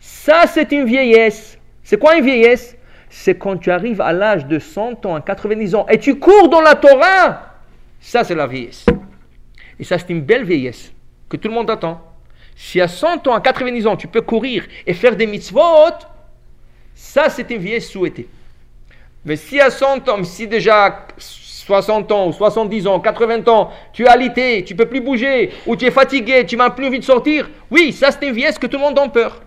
[0.00, 1.58] Ça, c'est une vieillesse.
[1.82, 2.76] C'est quoi une vieillesse?
[3.14, 6.48] C'est quand tu arrives à l'âge de 100 ans, à 90 ans, et tu cours
[6.48, 7.42] dans la Torah.
[8.00, 8.86] Ça, c'est la vieillesse.
[9.78, 10.90] Et ça, c'est une belle vieillesse.
[11.28, 12.00] que tout le monde attend.
[12.56, 15.60] Si à 100 ans, à 90 ans, tu peux courir et faire des mitzvot,
[16.94, 18.28] ça c'est une vieillesse souhaitée.
[19.24, 24.04] Mais si à 100 ans, si déjà 60 ans, ou 70 ans, 80 ans, tu
[24.04, 27.04] es alité, tu peux plus bouger, ou tu es fatigué, tu n'as plus envie de
[27.04, 29.42] sortir, oui, ça c'est une vieillesse que tout le monde a peur.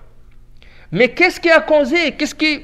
[0.92, 2.64] Mais qu'est-ce qui a causé Qu'est-ce qui,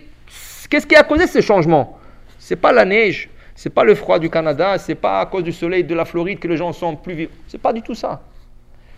[0.71, 1.99] qu'est-ce qui a causé ces changements
[2.39, 5.51] C'est pas la neige, c'est pas le froid du Canada, c'est pas à cause du
[5.51, 7.29] soleil de la Floride que les gens sont plus vifs.
[7.47, 8.21] C'est pas du tout ça.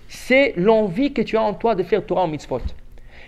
[0.07, 2.61] C'est l'envie que tu as en toi de faire Torah en mitzvot.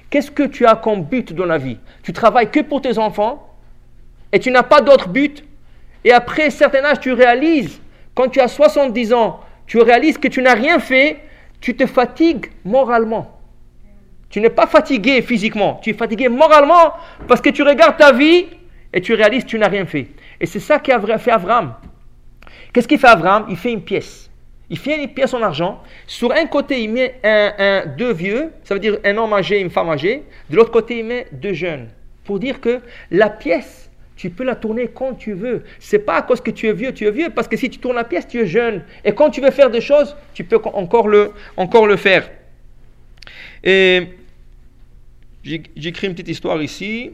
[0.09, 1.79] Qu'est-ce que tu as comme but dans la vie?
[2.03, 3.49] Tu travailles que pour tes enfants
[4.31, 5.43] et tu n'as pas d'autre but?
[6.03, 7.81] Et après un certain âge, tu réalises,
[8.13, 11.17] quand tu as 70 ans, tu réalises que tu n'as rien fait,
[11.59, 13.34] tu te fatigues moralement.
[14.29, 16.93] Tu n'es pas fatigué physiquement, tu es fatigué moralement
[17.27, 18.47] parce que tu regardes ta vie
[18.93, 20.07] et tu réalises que tu n'as rien fait.
[20.39, 21.75] Et c'est ça qu'a fait Avram.
[22.73, 24.29] Qu'est-ce qu'il fait Avram Il fait une pièce.
[24.69, 25.81] Il fait une pièce en argent.
[26.07, 29.61] Sur un côté, il met un, deux vieux, ça veut dire un homme âgé et
[29.61, 30.23] une femme âgée.
[30.49, 31.89] De l'autre côté, il met deux jeunes.
[32.23, 35.63] Pour dire que la pièce tu peux la tourner quand tu veux.
[35.79, 37.79] C'est pas à cause que tu es vieux, tu es vieux, parce que si tu
[37.79, 38.83] tournes la pièce, tu es jeune.
[39.03, 42.29] Et quand tu veux faire des choses, tu peux encore le, encore le faire.
[43.65, 44.09] Et
[45.43, 47.11] j'écris une petite histoire ici.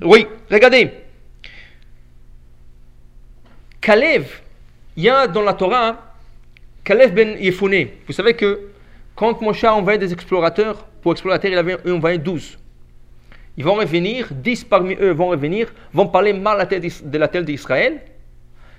[0.00, 0.90] Oui, regardez.
[3.80, 4.40] Kalev,
[4.96, 6.16] il y a dans la Torah,
[6.84, 7.98] Kalev ben Yefouné.
[8.06, 8.68] Vous savez que
[9.14, 12.58] quand Moshe a envoyé des explorateurs pour explorer la terre, il avait envoyé 12.
[13.56, 18.00] Ils vont revenir, dix parmi eux vont revenir, vont parler mal de la terre d'Israël.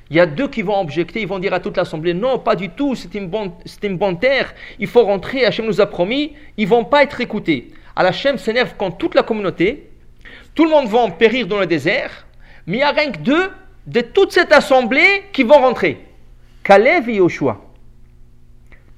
[0.09, 2.55] Il y a deux qui vont objecter, ils vont dire à toute l'assemblée non, pas
[2.55, 3.51] du tout, c'est une, bonne,
[3.81, 6.33] une bonne terre, il faut rentrer, Hachem nous a promis.
[6.57, 7.71] Ils vont pas être écoutés.
[7.95, 9.89] Hachem s'énerve contre toute la communauté,
[10.55, 12.27] tout le monde va périr dans le désert,
[12.67, 13.49] mais il y a rien que deux
[13.87, 15.97] de toute cette assemblée qui vont rentrer
[16.63, 17.59] Kalev et Yoshua.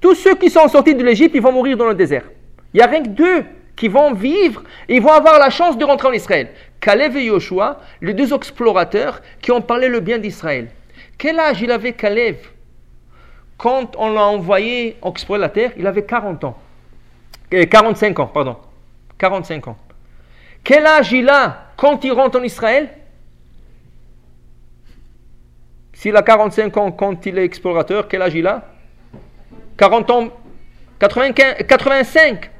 [0.00, 2.24] Tous ceux qui sont sortis de l'Égypte, ils vont mourir dans le désert.
[2.72, 3.44] Il n'y a rien que deux
[3.74, 6.48] qui vont vivre et ils vont avoir la chance de rentrer en Israël.
[6.80, 10.68] Kalev et Yoshua, les deux explorateurs qui ont parlé le bien d'Israël.
[11.18, 12.36] Quel âge il avait Kalev
[13.56, 16.58] Quand on l'a envoyé explorer la terre, il avait 40 ans.
[17.50, 18.56] 45 euh, ans, pardon.
[19.18, 19.76] 45 ans.
[20.62, 22.90] Quel âge il a quand il rentre en Israël?
[25.92, 28.64] S'il a 45 ans quand il est explorateur, quel âge il a?
[29.78, 30.28] 40 ans
[30.98, 32.50] 95, 85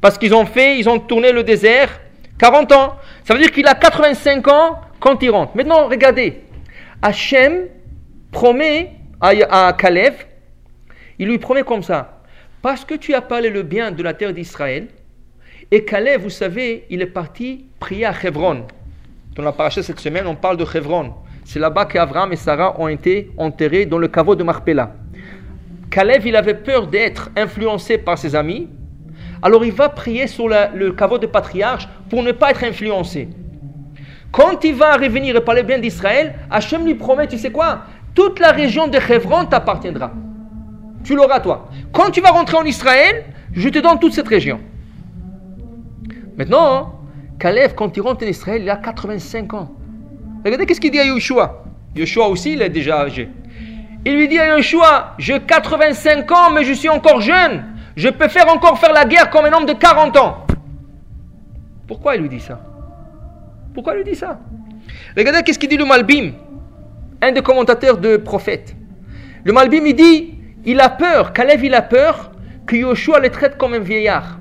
[0.00, 2.00] parce qu'ils ont fait, ils ont tourné le désert
[2.38, 2.96] 40 ans.
[3.24, 5.56] Ça veut dire qu'il a 85 ans quand il rentre.
[5.56, 6.42] Maintenant, regardez.
[7.02, 7.68] Hachem
[8.36, 10.12] promet à, Caleb,
[11.18, 12.20] il lui promet comme ça.
[12.60, 14.88] Parce que tu as parlé le bien de la terre d'Israël,
[15.70, 18.66] et Caleb, vous savez, il est parti prier à Hebron.
[19.34, 21.14] Dans la paracha cette semaine, on parle de Hebron.
[21.46, 24.94] C'est là-bas qu'Abraham et Sarah ont été enterrés dans le caveau de Marpella.
[25.88, 28.68] Caleb, il avait peur d'être influencé par ses amis,
[29.40, 33.30] alors il va prier sur le caveau de patriarche pour ne pas être influencé.
[34.36, 37.84] Quand il va revenir et parler bien d'Israël, Hachem lui promet, tu sais quoi?
[38.16, 40.10] Toute la région de Hebron t'appartiendra.
[41.04, 41.68] Tu l'auras toi.
[41.92, 44.58] Quand tu vas rentrer en Israël, je te donne toute cette région.
[46.38, 46.98] Maintenant,
[47.38, 49.70] Caleb, quand il rentre en Israël, il a 85 ans.
[50.42, 51.62] Regardez qu'est-ce qu'il dit à Yeshua.
[51.94, 53.28] Yeshua aussi, il est déjà âgé.
[54.06, 57.66] Il lui dit à Yeshua, j'ai 85 ans, mais je suis encore jeune.
[57.96, 60.46] Je peux faire encore faire la guerre comme un homme de 40 ans.
[61.86, 62.60] Pourquoi il lui dit ça?
[63.74, 64.38] Pourquoi il lui dit ça?
[65.14, 66.32] Regardez qu'est-ce qu'il dit le Malbim,
[67.22, 68.74] un des commentateurs de prophète.
[69.44, 72.32] Le Malbim, il dit, il a peur, Kalev, il a peur
[72.66, 74.38] que Yoshua le traite comme un vieillard.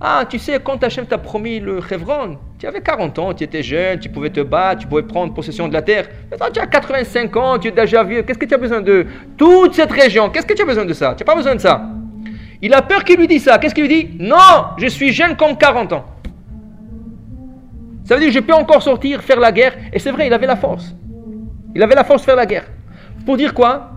[0.00, 3.62] Ah, tu sais, quand Hachem t'a promis le Chevron, tu avais 40 ans, tu étais
[3.62, 6.08] jeune, tu pouvais te battre, tu pouvais prendre possession de la terre.
[6.30, 8.22] Maintenant, tu as 85 ans, tu es déjà vieux.
[8.22, 9.06] Qu'est-ce que tu as besoin de
[9.36, 10.30] toute cette région?
[10.30, 11.14] Qu'est-ce que tu as besoin de ça?
[11.14, 11.82] Tu n'as pas besoin de ça.
[12.62, 13.58] Il a peur qu'il lui dise ça.
[13.58, 14.16] Qu'est-ce qu'il lui dit?
[14.18, 16.04] Non, je suis jeune comme 40 ans.
[18.04, 19.76] Ça veut dire que je peux encore sortir, faire la guerre.
[19.92, 20.94] Et c'est vrai, il avait la force.
[21.74, 22.66] Il avait la force de faire la guerre.
[23.24, 23.92] Pour dire quoi?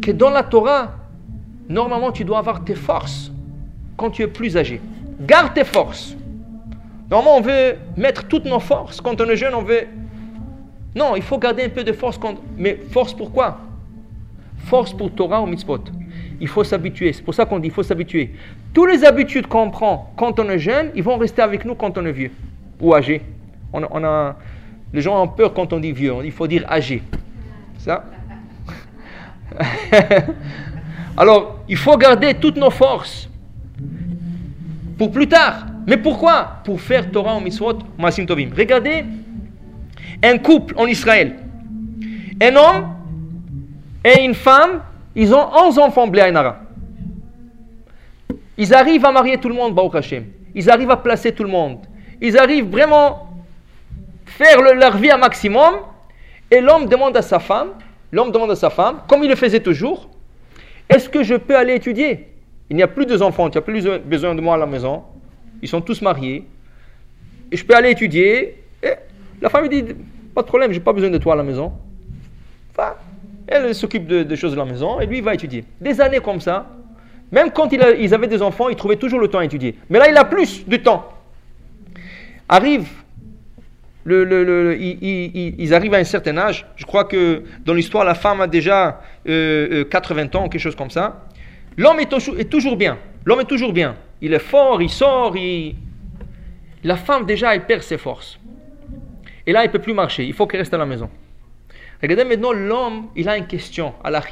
[0.00, 0.92] Que dans la Torah,
[1.68, 3.30] normalement, tu dois avoir tes forces
[3.96, 4.80] quand tu es plus âgé.
[5.20, 6.16] Garde tes forces.
[7.10, 9.00] Normalement, on veut mettre toutes nos forces.
[9.00, 9.86] Quand on est jeune, on veut...
[10.94, 12.18] Non, il faut garder un peu de force.
[12.56, 13.58] Mais force pourquoi
[14.58, 15.84] Force pour Torah ou mitzvot
[16.40, 17.12] il faut s'habituer.
[17.12, 18.34] C'est pour ça qu'on dit il faut s'habituer.
[18.72, 21.98] Toutes les habitudes qu'on prend quand on est jeune, ils vont rester avec nous quand
[21.98, 22.30] on est vieux
[22.80, 23.22] ou âgé.
[23.72, 24.36] On, a,
[24.92, 26.14] les gens ont peur quand on dit vieux.
[26.24, 27.02] Il faut dire âgé.
[27.78, 28.04] Ça
[31.16, 33.28] Alors, il faut garder toutes nos forces
[34.96, 35.66] pour plus tard.
[35.86, 36.60] Mais pourquoi?
[36.64, 38.50] Pour faire Torah en Miswot, Masim Tovim.
[38.56, 39.04] Regardez
[40.22, 41.36] un couple en Israël.
[42.40, 42.88] Un homme
[44.04, 44.82] et une femme
[45.14, 46.60] Ils ont 11 enfants, Bléaïnara.
[48.56, 50.26] Ils arrivent à marier tout le monde, Baruch Hashem.
[50.54, 51.78] Ils arrivent à placer tout le monde.
[52.20, 53.27] Ils arrivent vraiment
[54.38, 55.74] faire leur vie un maximum.
[56.50, 57.70] Et l'homme demande à sa femme,
[58.12, 60.08] l'homme demande à sa femme, comme il le faisait toujours,
[60.88, 62.28] est-ce que je peux aller étudier?
[62.70, 65.02] Il n'y a plus deux enfants, tu n'as plus besoin de moi à la maison.
[65.60, 66.46] Ils sont tous mariés.
[67.50, 68.62] Et je peux aller étudier.
[68.82, 68.92] Et
[69.42, 69.84] la femme dit,
[70.34, 71.72] pas de problème, je n'ai pas besoin de toi à la maison.
[72.70, 72.94] Enfin,
[73.46, 75.64] elle s'occupe des choses de la maison et lui il va étudier.
[75.80, 76.66] Des années comme ça,
[77.32, 79.76] même quand ils avaient des enfants, ils trouvaient toujours le temps à étudier.
[79.90, 81.08] Mais là, il a plus de temps.
[82.48, 82.88] Arrive,
[84.06, 86.66] ils, arrivent à un certain âge.
[86.76, 90.76] Je crois que dans l'histoire, la femme a déjà 80 euh, euh, ans, quelque chose
[90.76, 91.26] comme ça.
[91.76, 92.08] L'homme est,
[92.50, 92.98] toujours bien.
[93.24, 93.96] L'homme est toujours bien.
[94.20, 95.36] Il est fort, il sort.
[95.36, 95.76] Il...
[96.84, 98.38] La femme, déjà, elle perd ses forces.
[99.46, 100.24] Et là, il ne peut plus marcher.
[100.24, 101.08] Il faut qu'elle reste à la maison.
[102.02, 104.22] Regardez maintenant, l'homme, il a une question à la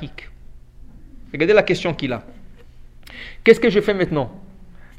[1.32, 2.24] Regardez la question qu'il a.
[3.44, 4.30] Qu'est-ce que je fais maintenant?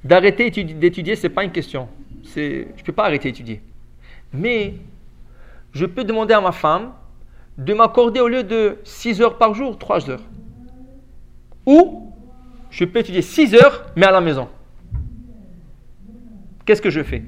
[0.04, 1.90] D'arrêter d'étudier, ce n'est pas une question.
[2.36, 3.62] Je ne peux pas arrêter d'étudier.
[4.34, 4.76] Mais
[5.74, 6.92] je peux demander à ma femme
[7.58, 10.24] de m'accorder au lieu de 6 heures par jour, 3 heures.
[11.66, 12.14] Ou
[12.70, 14.48] je peux étudier 6 heures, mais à la maison.
[16.66, 17.24] Qu'est-ce que je fais?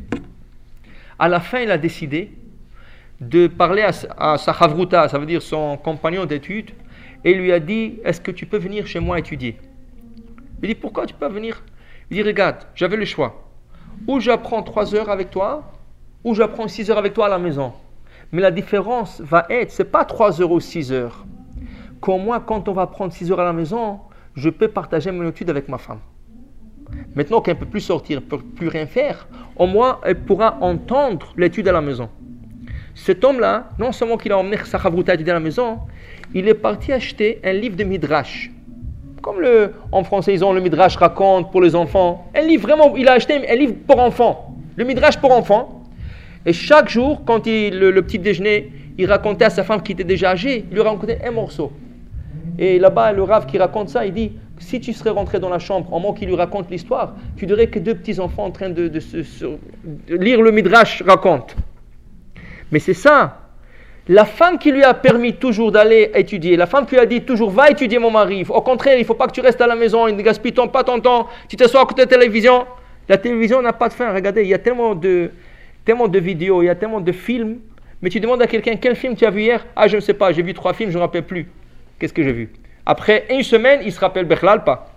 [1.17, 2.31] À la fin, il a décidé
[3.19, 6.71] de parler à, sa chavruta, ça veut dire son compagnon d'études,
[7.23, 9.57] et lui a dit Est-ce que tu peux venir chez moi étudier?
[10.61, 11.63] Il dit Pourquoi tu peux venir?
[12.09, 13.49] Il dit Regarde, j'avais le choix.
[14.07, 15.71] Ou j'apprends 3 heures avec toi,
[16.23, 17.73] ou j'apprends 6 heures avec toi à la maison.
[18.31, 21.25] Mais la différence va être, c'est pas 3 heures ou 6 heures.
[22.01, 23.99] Qu'au moins, quand on va prendre 6 heures à la maison,
[24.35, 25.99] je peux partager mon étude avec ma femme.
[27.15, 30.57] Maintenant qu'elle ne peut plus sortir, ne peut plus rien faire, au moins elle pourra
[30.61, 32.09] entendre l'étude à la maison.
[32.95, 35.79] Cet homme-là, non seulement qu'il a emmené sa chavruta à la maison,
[36.33, 38.51] il est parti acheter un livre de Midrash.
[39.21, 42.25] Comme le, en français, ils ont le Midrash raconte pour les enfants.
[42.35, 44.55] Un livre vraiment, il a acheté un livre pour enfants.
[44.75, 45.78] Le Midrash pour enfants.
[46.45, 50.03] Et chaque jour, quand il, le, petit déjeuner, il racontait à sa femme qui était
[50.03, 51.71] déjà âgée, il lui racontait un morceau.
[52.57, 55.59] Et là-bas, le Rav qui raconte ça, il dit si tu serais rentré dans la
[55.59, 58.69] chambre en moment qu'il lui raconte l'histoire, tu dirais que deux petits enfants en train
[58.69, 59.57] de, se,
[60.09, 61.55] lire le Midrash raconte.
[62.71, 63.37] Mais c'est ça.
[64.07, 67.21] La femme qui lui a permis toujours d'aller étudier, la femme qui lui a dit
[67.21, 69.67] toujours va étudier mon mari, au contraire, il ne faut pas que tu restes à
[69.67, 72.65] la maison, ne gaspille pas ton temps, tu t'assois à côté de la télévision.
[73.07, 74.13] La télévision n'a pas de fin.
[74.13, 75.31] Regardez, il y a tellement de,
[75.85, 77.59] tellement de vidéos, il y a tellement de films,
[78.01, 79.65] mais tu demandes à quelqu'un quel film tu as vu hier?
[79.75, 81.49] Ah, je ne sais pas, j'ai vu trois films, je ne me rappelle plus.
[81.99, 82.49] Qu'est-ce que j'ai vu?
[82.85, 84.95] Après une semaine, il se rappelle Bechlal pas.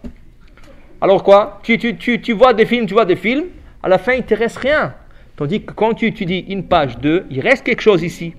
[1.01, 1.61] Alors quoi?
[1.63, 3.47] Tu, tu, tu, tu, vois des films, tu vois des films,
[3.83, 4.95] à la fin, il ne te reste rien.
[5.37, 8.35] Tandis que quand tu étudies une page 2, il reste quelque chose ici.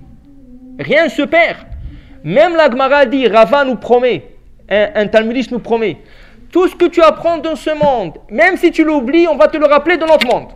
[0.80, 1.58] Rien ne se perd.
[2.24, 4.24] Même la Gemara dit, Rava nous promet,
[4.70, 5.98] un, un talmudiste nous promet,
[6.52, 9.58] tout ce que tu apprends dans ce monde, même si tu l'oublies, on va te
[9.58, 10.50] le rappeler dans notre monde.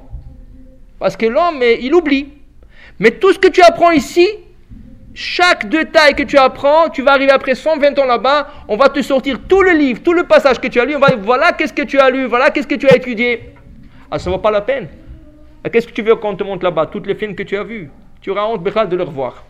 [1.00, 2.30] Parce que l'homme, il oublie.
[3.00, 4.28] Mais tout ce que tu apprends ici,
[5.14, 9.02] chaque détail que tu apprends, tu vas arriver après 120 ans là-bas, on va te
[9.02, 11.54] sortir tout le livre, tout le passage que tu as lu, on va dire voilà
[11.54, 13.54] qu'est-ce que tu as lu, voilà qu'est-ce que tu as étudié.
[14.10, 14.88] Ah, ça ne vaut pas la peine.
[15.72, 16.86] Qu'est-ce que tu veux qu'on te montre là-bas?
[16.86, 17.89] Toutes les films que tu as vus.
[18.22, 19.43] Tu auras honte de le revoir.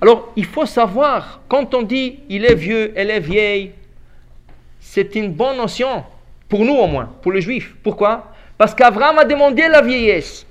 [0.00, 3.72] Alors, il faut savoir, quand on dit il est vieux, elle est vieille,
[4.80, 6.04] c'est une bonne notion,
[6.48, 7.76] pour nous au moins, pour les juifs.
[7.82, 8.31] Pourquoi?
[8.62, 10.46] Parce qu'Avram a demandé la vieillesse.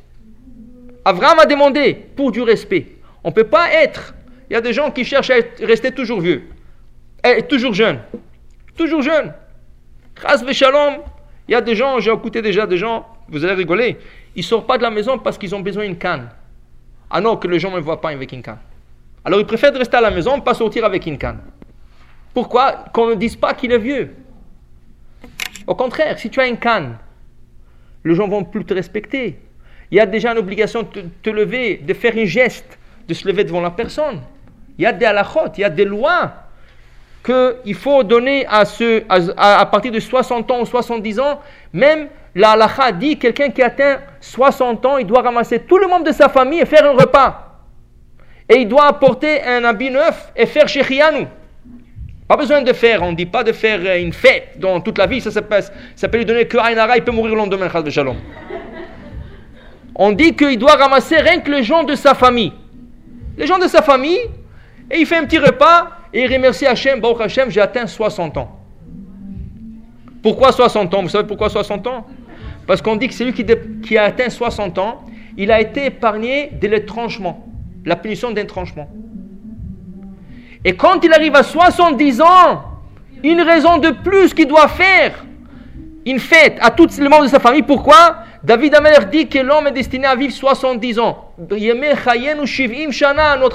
[1.05, 2.88] Avram a demandé pour du respect.
[3.24, 4.14] On ne peut pas être.
[4.49, 6.43] Il y a des gens qui cherchent à rester toujours vieux.
[7.24, 7.99] Et toujours jeune.
[8.76, 9.34] Toujours jeune.
[10.14, 10.95] Grâce shalom.
[11.47, 13.97] Il y a des gens, j'ai écouté déjà des gens, vous allez rigoler,
[14.36, 16.32] ils ne sortent pas de la maison parce qu'ils ont besoin d'une canne.
[17.09, 18.59] Ah non, que les gens ne voient pas avec une canne.
[19.24, 21.39] Alors ils préfèrent rester à la maison, pas sortir avec une canne.
[22.34, 22.84] Pourquoi?
[22.91, 24.14] Qu'on ne dise pas qu'il est vieux.
[25.66, 26.97] Au contraire, si tu as une canne,
[28.03, 29.39] les gens vont plus te respecter.
[29.91, 33.27] Il y a déjà une obligation de te lever, de faire un geste, de se
[33.27, 34.21] lever devant la personne.
[34.77, 36.33] Il y a des halakhot, il y a des lois
[37.23, 41.39] qu'il faut donner à, ceux, à, partir de 60 ans ou 70 ans.
[41.73, 46.05] Même la halakha dit quelqu'un qui atteint 60 ans, il doit ramasser tout le monde
[46.05, 47.47] de sa famille et faire un repas.
[48.49, 51.27] Et il doit apporter un habit neuf et faire shechianu.
[52.32, 54.97] Pas besoin de faire, on ne dit pas de faire euh, une fête dans toute
[54.97, 58.15] la vie, ça, ça, peut lui donner que Ainara, il peut mourir le lendemain, Shalom.
[59.95, 62.53] On dit qu'il doit ramasser rien que les gens de sa famille.
[63.38, 64.21] Les gens de sa famille,
[64.89, 68.38] et il fait un petit repas, et il remercie Hachem, Baruch Hachem, j'ai atteint 60
[68.38, 68.57] ans.
[70.23, 71.01] Pourquoi 60 ans?
[71.01, 72.07] Vous savez pourquoi 60 ans?
[72.65, 73.45] Parce qu'on dit que celui qui,
[73.86, 75.03] qui a atteint 60 ans,
[75.36, 77.45] il a été épargné de l'étranchement,
[77.84, 78.45] la punition d'un.
[80.64, 82.64] Et quand il arrive à 70 ans,
[83.24, 85.24] Une raison de plus qu'il doit faire
[86.05, 87.62] une fête à tous les membres de sa famille.
[87.62, 88.16] Pourquoi?
[88.43, 91.32] David Amer dit que l'homme est destiné à vivre 70 ans.
[91.38, 91.55] Notre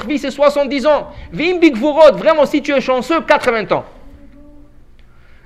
[0.06, 1.08] vie c'est 70 ans.
[1.32, 3.84] Vraiment, si tu es chanceux, 80 ans.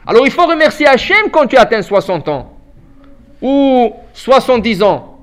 [0.06, 2.52] Alors il faut remercier Hachem quand tu atteins 60 ans.
[3.40, 5.16] Ou 70 ans.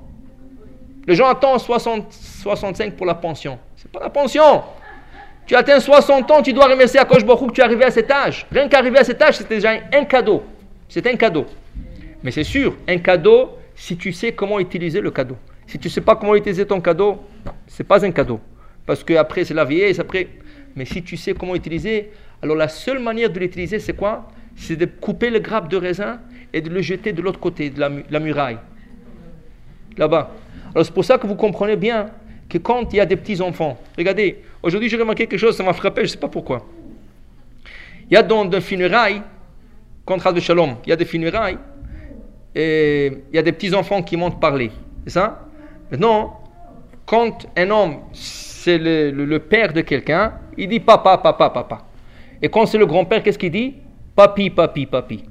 [1.06, 3.56] Les gens attendent 60, 65 pour la pension.
[3.76, 4.64] C'est pas la pension.
[5.48, 8.10] Tu atteins 60 ans, tu dois remercier Akosh Baruch que tu es arrivé à cet
[8.10, 8.46] âge.
[8.52, 10.42] Rien qu'arriver à cet âge, c'est déjà un cadeau.
[10.90, 11.46] C'est un cadeau.
[12.22, 15.36] Mais c'est sûr, un cadeau, si tu sais comment utiliser le cadeau.
[15.66, 17.22] Si tu ne sais pas comment utiliser ton cadeau,
[17.66, 18.40] c'est pas un cadeau.
[18.84, 20.28] Parce que après, c'est la vieillesse, après.
[20.76, 22.10] Mais si tu sais comment utiliser,
[22.42, 24.28] alors la seule manière de l'utiliser, c'est quoi?
[24.54, 26.20] C'est de couper le grappe de raisin
[26.52, 28.58] et de le jeter de l'autre côté de la, muraille.
[29.96, 30.30] Là-bas.
[30.74, 32.10] Alors c'est pour ça que vous comprenez bien
[32.50, 35.72] que quand il y a des petits-enfants, regardez, aujourd'hui j'ai remarqué quelque chose, ça m'a
[35.72, 36.66] frappé, je ne sais pas pourquoi.
[38.10, 39.22] Il y a dans des funérailles,
[40.04, 41.58] contre de Shalom, il y a des funérailles,
[42.54, 44.70] et il y a des petits-enfants qui montent parler.
[45.04, 45.46] C'est ça?
[45.90, 46.40] Maintenant,
[47.06, 51.86] quand un homme, c'est le, père de quelqu'un, il dit papa, papa, papa.
[52.42, 53.74] Et quand c'est le grand-père, qu'est-ce qu'il dit?
[54.14, 55.24] Papi, papi, papi.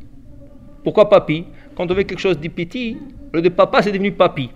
[0.84, 1.46] Pourquoi papi?
[1.76, 2.98] Quand on veut quelque chose de petit,
[3.34, 4.50] le de papa, c'est devenu papi.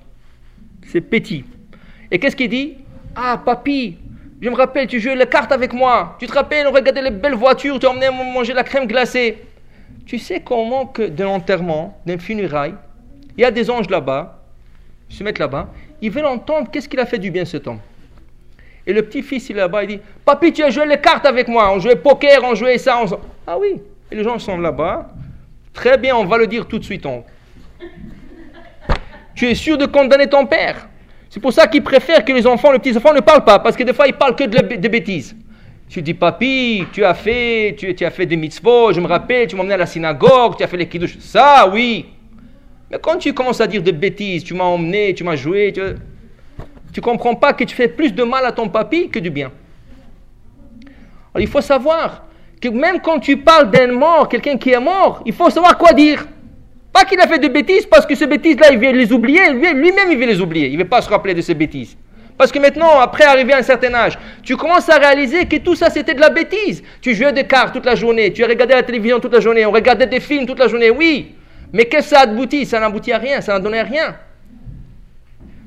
[0.88, 1.44] C'est petit.
[2.10, 2.78] Et qu'est-ce qu'il dit?
[3.16, 3.98] Ah, papi,
[4.42, 6.16] je me rappelle, tu jouais les cartes avec moi.
[6.20, 9.38] Tu te rappelles, on regardait les belles voitures, tu emmenais manger la crème glacée.
[10.06, 12.74] Tu sais comment que de l'enterrement, d'un funérail,
[13.38, 14.40] il y a des anges là-bas,
[15.10, 15.70] ils se mettent là-bas,
[16.02, 17.80] ils veulent entendre qu'est-ce qu'il a fait du bien cet homme.
[18.88, 21.48] Et le petit-fils, il est là-bas, il dit Papi, tu as joué les cartes avec
[21.48, 23.00] moi, on jouait poker, on jouait ça.
[23.00, 23.06] On...
[23.46, 23.80] Ah oui.
[24.12, 25.12] Et les gens sont là-bas.
[25.74, 27.08] Très bien, on va le dire tout de suite.
[29.36, 30.88] Tu es sûr de condamner ton père?
[31.32, 33.84] C'est pour ça qu'il préfère que les enfants, les petits-enfants ne parlent pas, parce que
[33.84, 35.34] des fois, ils parlent que de, bêtises.
[35.88, 39.48] Tu dis, papi, tu as fait, tu, tu as fait des mitzvot, je me rappelle,
[39.48, 41.18] tu m'as emmené à la synagogue, tu as fait les kiddush.
[41.20, 42.08] Ça, oui.
[42.90, 45.82] Mais quand tu commences à dire des bêtises, tu m'as emmené, tu m'as joué, tu,
[46.92, 49.54] tu comprends pas que tu fais plus de mal à ton papy que du bien.
[51.34, 52.26] Alors, il faut savoir
[52.60, 55.94] que même quand tu parles d'un mort, quelqu'un qui est mort, il faut savoir quoi
[55.94, 56.28] dire.
[56.94, 59.52] Pas qu'il a fait de bêtises, parce que ces bêtises-là, il veut les oublier.
[59.54, 60.68] Lui-même, il veut les oublier.
[60.68, 61.96] Il ne veut pas se rappeler de ces bêtises.
[62.38, 65.76] Parce que maintenant, après arriver à un certain âge, tu commences à réaliser que tout
[65.76, 66.82] ça, c'était de la bêtise.
[67.00, 69.66] Tu jouais des cartes toute la journée, tu as regardé la télévision toute la journée,
[69.66, 71.36] on regardait des films toute la journée, oui.
[71.72, 74.16] Mais qu'est-ce que ça aboutit Ça n'aboutit à rien, ça n'a donné à rien.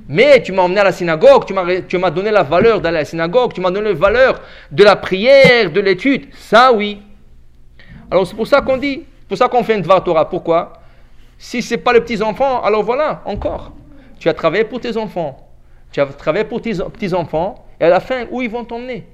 [0.09, 1.45] Mais tu m'as emmené à la synagogue,
[1.89, 4.85] tu m'as donné la valeur d'aller à la synagogue, tu m'as donné la valeur de
[4.85, 6.27] la prière, de l'étude.
[6.35, 7.01] Ça, oui.
[8.11, 10.29] Alors c'est pour ça qu'on dit, pour ça qu'on fait une Dvar Torah.
[10.29, 10.73] Pourquoi?
[11.45, 13.75] Si ce n'est pas les petits-enfants, alors voilà, encore.
[14.19, 15.47] Tu as travaillé pour tes enfants.
[15.93, 17.67] Tu as travaillé pour tes petits-enfants.
[17.79, 19.05] Et à la fin, où ils vont t'emmener?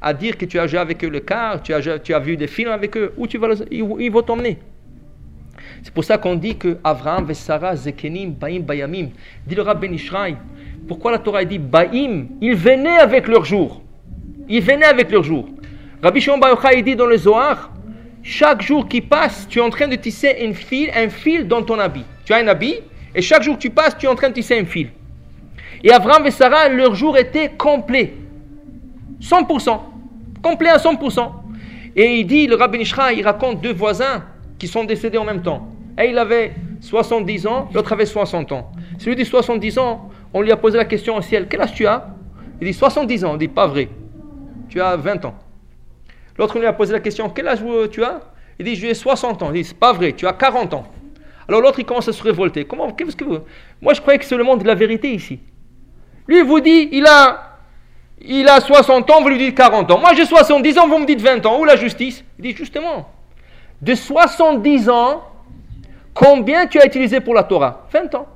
[0.00, 2.38] À dire que tu as joué avec eux le car, tu as, tu as vu
[2.38, 3.12] des films avec eux.
[3.18, 4.56] Où, tu vas, ils vont t'emmener?
[5.82, 9.10] C'est pour ça qu'on dit que Avraham, Sarah, Zekenim, Baim, Bayamim.
[9.46, 10.34] Dit le Rabbi Ishraï.
[10.88, 13.82] Pourquoi la Torah dit Baim Ils venaient avec leur jour.
[14.48, 15.46] Ils venaient avec leur jour.
[16.02, 17.70] Rabbi Shimon Bar dit dans le Zohar
[18.26, 21.62] chaque jour qui passe, tu es en train de tisser un fil, un fil dans
[21.62, 22.04] ton habit.
[22.24, 22.80] Tu as un habit,
[23.14, 24.90] et chaque jour que tu passes, tu es en train de tisser un fil.
[25.84, 28.14] Et Avraham et Sarah, leur jour était complet.
[29.20, 29.78] 100%.
[30.42, 31.30] Complet à 100%.
[31.94, 34.24] Et il dit, le Rabbi Nishra, il raconte deux voisins
[34.58, 35.68] qui sont décédés en même temps.
[35.96, 38.72] Et il avait 70 ans, l'autre avait 60 ans.
[38.98, 41.86] Celui de 70 ans, on lui a posé la question au ciel Quel âge tu
[41.86, 42.08] as?
[42.60, 43.34] Il dit 70 ans.
[43.34, 43.88] On dit Pas vrai.
[44.68, 45.34] Tu as 20 ans.
[46.38, 47.60] L'autre lui a posé la question Quel âge
[47.90, 48.20] tu as?
[48.58, 49.50] Il dit J'ai 60 ans.
[49.52, 50.84] Il dit C'est pas vrai, tu as 40 ans.
[51.48, 52.64] Alors l'autre, il commence à se révolter.
[52.64, 53.38] Comment Qu'est-ce que vous
[53.80, 55.38] Moi, je croyais que c'est le monde de la vérité ici.
[56.26, 57.58] Lui, il vous dit Il a,
[58.20, 59.98] il a 60 ans, vous lui dites 40 ans.
[59.98, 61.60] Moi, j'ai 70 ans, vous me dites 20 ans.
[61.60, 62.24] Où la justice?
[62.38, 63.08] Il dit Justement,
[63.80, 65.22] de 70 ans
[66.16, 67.86] Combien tu as utilisé pour la Torah?
[67.92, 68.26] 20 ans.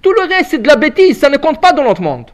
[0.00, 2.30] Tout le reste, c'est de la bêtise, ça ne compte pas dans notre monde.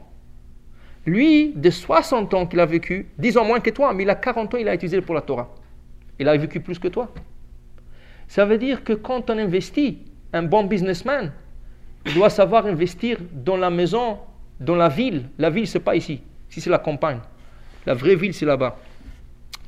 [1.09, 4.15] Lui, de 60 ans qu'il a vécu, 10 ans moins que toi, mais il a
[4.15, 5.49] 40 ans, il a utilisé pour la Torah.
[6.19, 7.11] Il a vécu plus que toi.
[8.27, 9.99] Ça veut dire que quand on investit,
[10.35, 11.33] un bon businessman,
[12.15, 14.19] doit savoir investir dans la maison,
[14.61, 15.31] dans la ville.
[15.39, 16.21] La ville, ce n'est pas ici.
[16.51, 17.21] Ici, c'est la campagne.
[17.87, 18.77] La vraie ville, c'est là-bas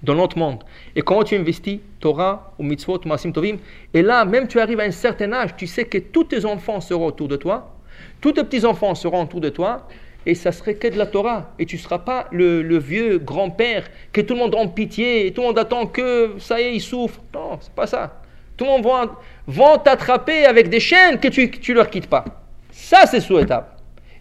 [0.03, 0.63] dans notre monde.
[0.95, 1.79] Et comment tu investis?
[2.01, 3.57] Torah ou mitzvot, masim tovim.
[3.95, 6.81] Et là, même tu arrives à un certain âge, tu sais que tous tes enfants
[6.81, 7.77] seront autour de toi,
[8.21, 9.87] tous tes petits-enfants seront autour de toi,
[10.27, 11.53] et ça serait que de la Torah.
[11.59, 15.33] Et tu ne seras pas le, vieux grand-père que tout le monde rend pitié, et
[15.33, 17.21] tout le monde attend que ça y est, il souffre.
[17.35, 18.21] Non, c'est pas ça.
[18.57, 19.11] Tout le monde
[19.47, 22.25] va, t'attraper avec des chaînes que tu ne leur quittes pas.
[22.71, 23.67] Ça, c'est souhaitable.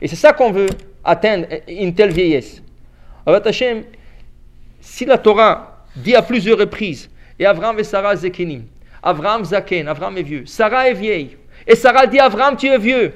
[0.02, 0.70] Et c'est ça qu'on veut
[1.04, 2.62] atteindre, une telle vieillesse.
[3.26, 3.84] Hashem,
[4.80, 8.64] si la Torah dit à plusieurs reprises Et Avram et Sarah Zekinim.
[9.02, 10.46] Avram Zaken, Avram est vieux.
[10.46, 11.38] Sarah est vieille.
[11.68, 13.14] Et Sarah dit Avram, tu es vieux.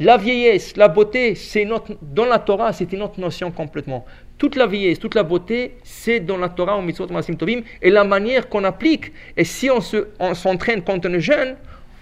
[0.00, 4.04] La vieillesse, la beauté, c'est notre, dans la Torah, c'est une autre notion complètement.
[4.38, 7.90] Toute la vieillesse, toute la beauté, c'est dans la Torah, au Mitzvot Masim Tovim, et
[7.90, 9.12] la manière qu'on applique.
[9.36, 11.56] Et si on, se, on s'entraîne quand on est jeune,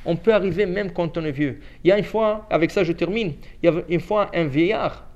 [0.04, 1.58] on peut arriver même quand on est vieux.
[1.82, 3.32] Il y a une fois, avec ça je termine,
[3.62, 5.06] il y a une fois un vieillard,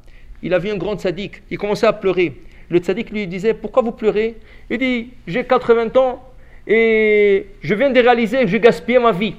[0.42, 2.32] il a vu un grand tzaddik, il commençait à pleurer.
[2.70, 4.36] Le tzaddik lui disait, pourquoi vous pleurez?
[4.70, 6.24] Il dit, j'ai 80 ans
[6.66, 9.34] et je viens de réaliser que j'ai gaspillé ma vie.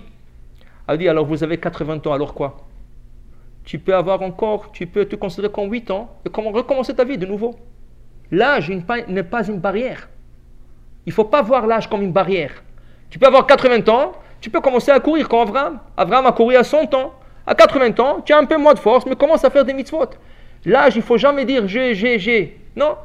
[0.91, 2.67] Il dit, alors vous avez 80 ans, alors quoi?
[3.63, 7.17] Tu peux avoir encore, tu peux te considérer comme 8 ans et recommencer ta vie
[7.17, 7.55] de nouveau.
[8.31, 10.09] L'âge n'est pas une barrière.
[11.05, 12.63] Il ne faut pas voir l'âge comme une barrière.
[13.09, 15.79] Tu peux avoir 80 ans, tu peux commencer à courir comme Avram.
[15.97, 17.13] Avram a couru à 100 ans.
[17.45, 19.73] À 80 ans, tu as un peu moins de force, mais commence à faire des
[19.73, 20.05] mitzvot.
[20.65, 22.59] L'âge, il ne faut jamais dire j'ai, j'ai, j'ai.
[22.75, 22.95] Non.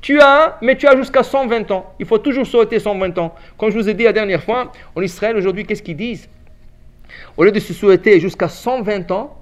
[0.00, 1.94] Tu as, mais tu as jusqu'à 120 ans.
[1.98, 3.34] Il faut toujours souhaiter 120 ans.
[3.56, 6.28] Comme je vous ai dit la dernière fois, en Israël aujourd'hui, qu'est-ce qu'ils disent?
[7.36, 9.36] Au lieu de se souhaiter jusqu'à 120 ans,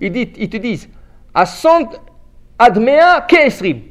[0.00, 0.88] ils, ils te disent
[1.34, 2.00] à 100,
[2.58, 3.82] admea keesrim.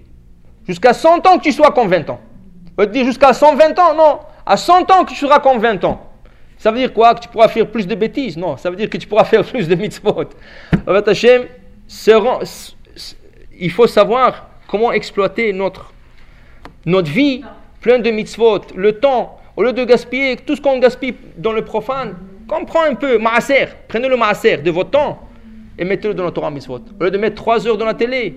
[0.67, 2.19] Jusqu'à 100 ans que tu sois comme 20 ans.
[2.77, 4.19] On te dire jusqu'à 120 ans, non.
[4.45, 6.01] À 100 ans que tu seras comme 20 ans.
[6.57, 7.13] Ça veut dire quoi?
[7.13, 8.37] Que tu pourras faire plus de bêtises?
[8.37, 10.25] Non, ça veut dire que tu pourras faire plus de mitzvot.
[13.57, 15.93] Il faut savoir comment exploiter notre,
[16.85, 17.43] notre vie
[17.79, 21.63] pleine de mitzvot, le temps, au lieu de gaspiller tout ce qu'on gaspille dans le
[21.63, 22.15] profane,
[22.47, 25.19] comprends un peu, maaser, prenez le maaser de votre temps
[25.77, 26.81] et mettez-le dans la Torah mitzvot.
[26.99, 28.35] Au lieu de mettre 3 heures dans la télé,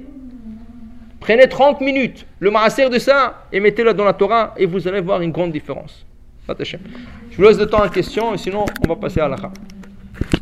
[1.20, 5.00] prenez 30 minutes, le maaser de ça, et mettez-le dans la Torah et vous allez
[5.00, 6.04] voir une grande différence.
[6.48, 9.36] Je vous laisse le temps en question et sinon on va passer à la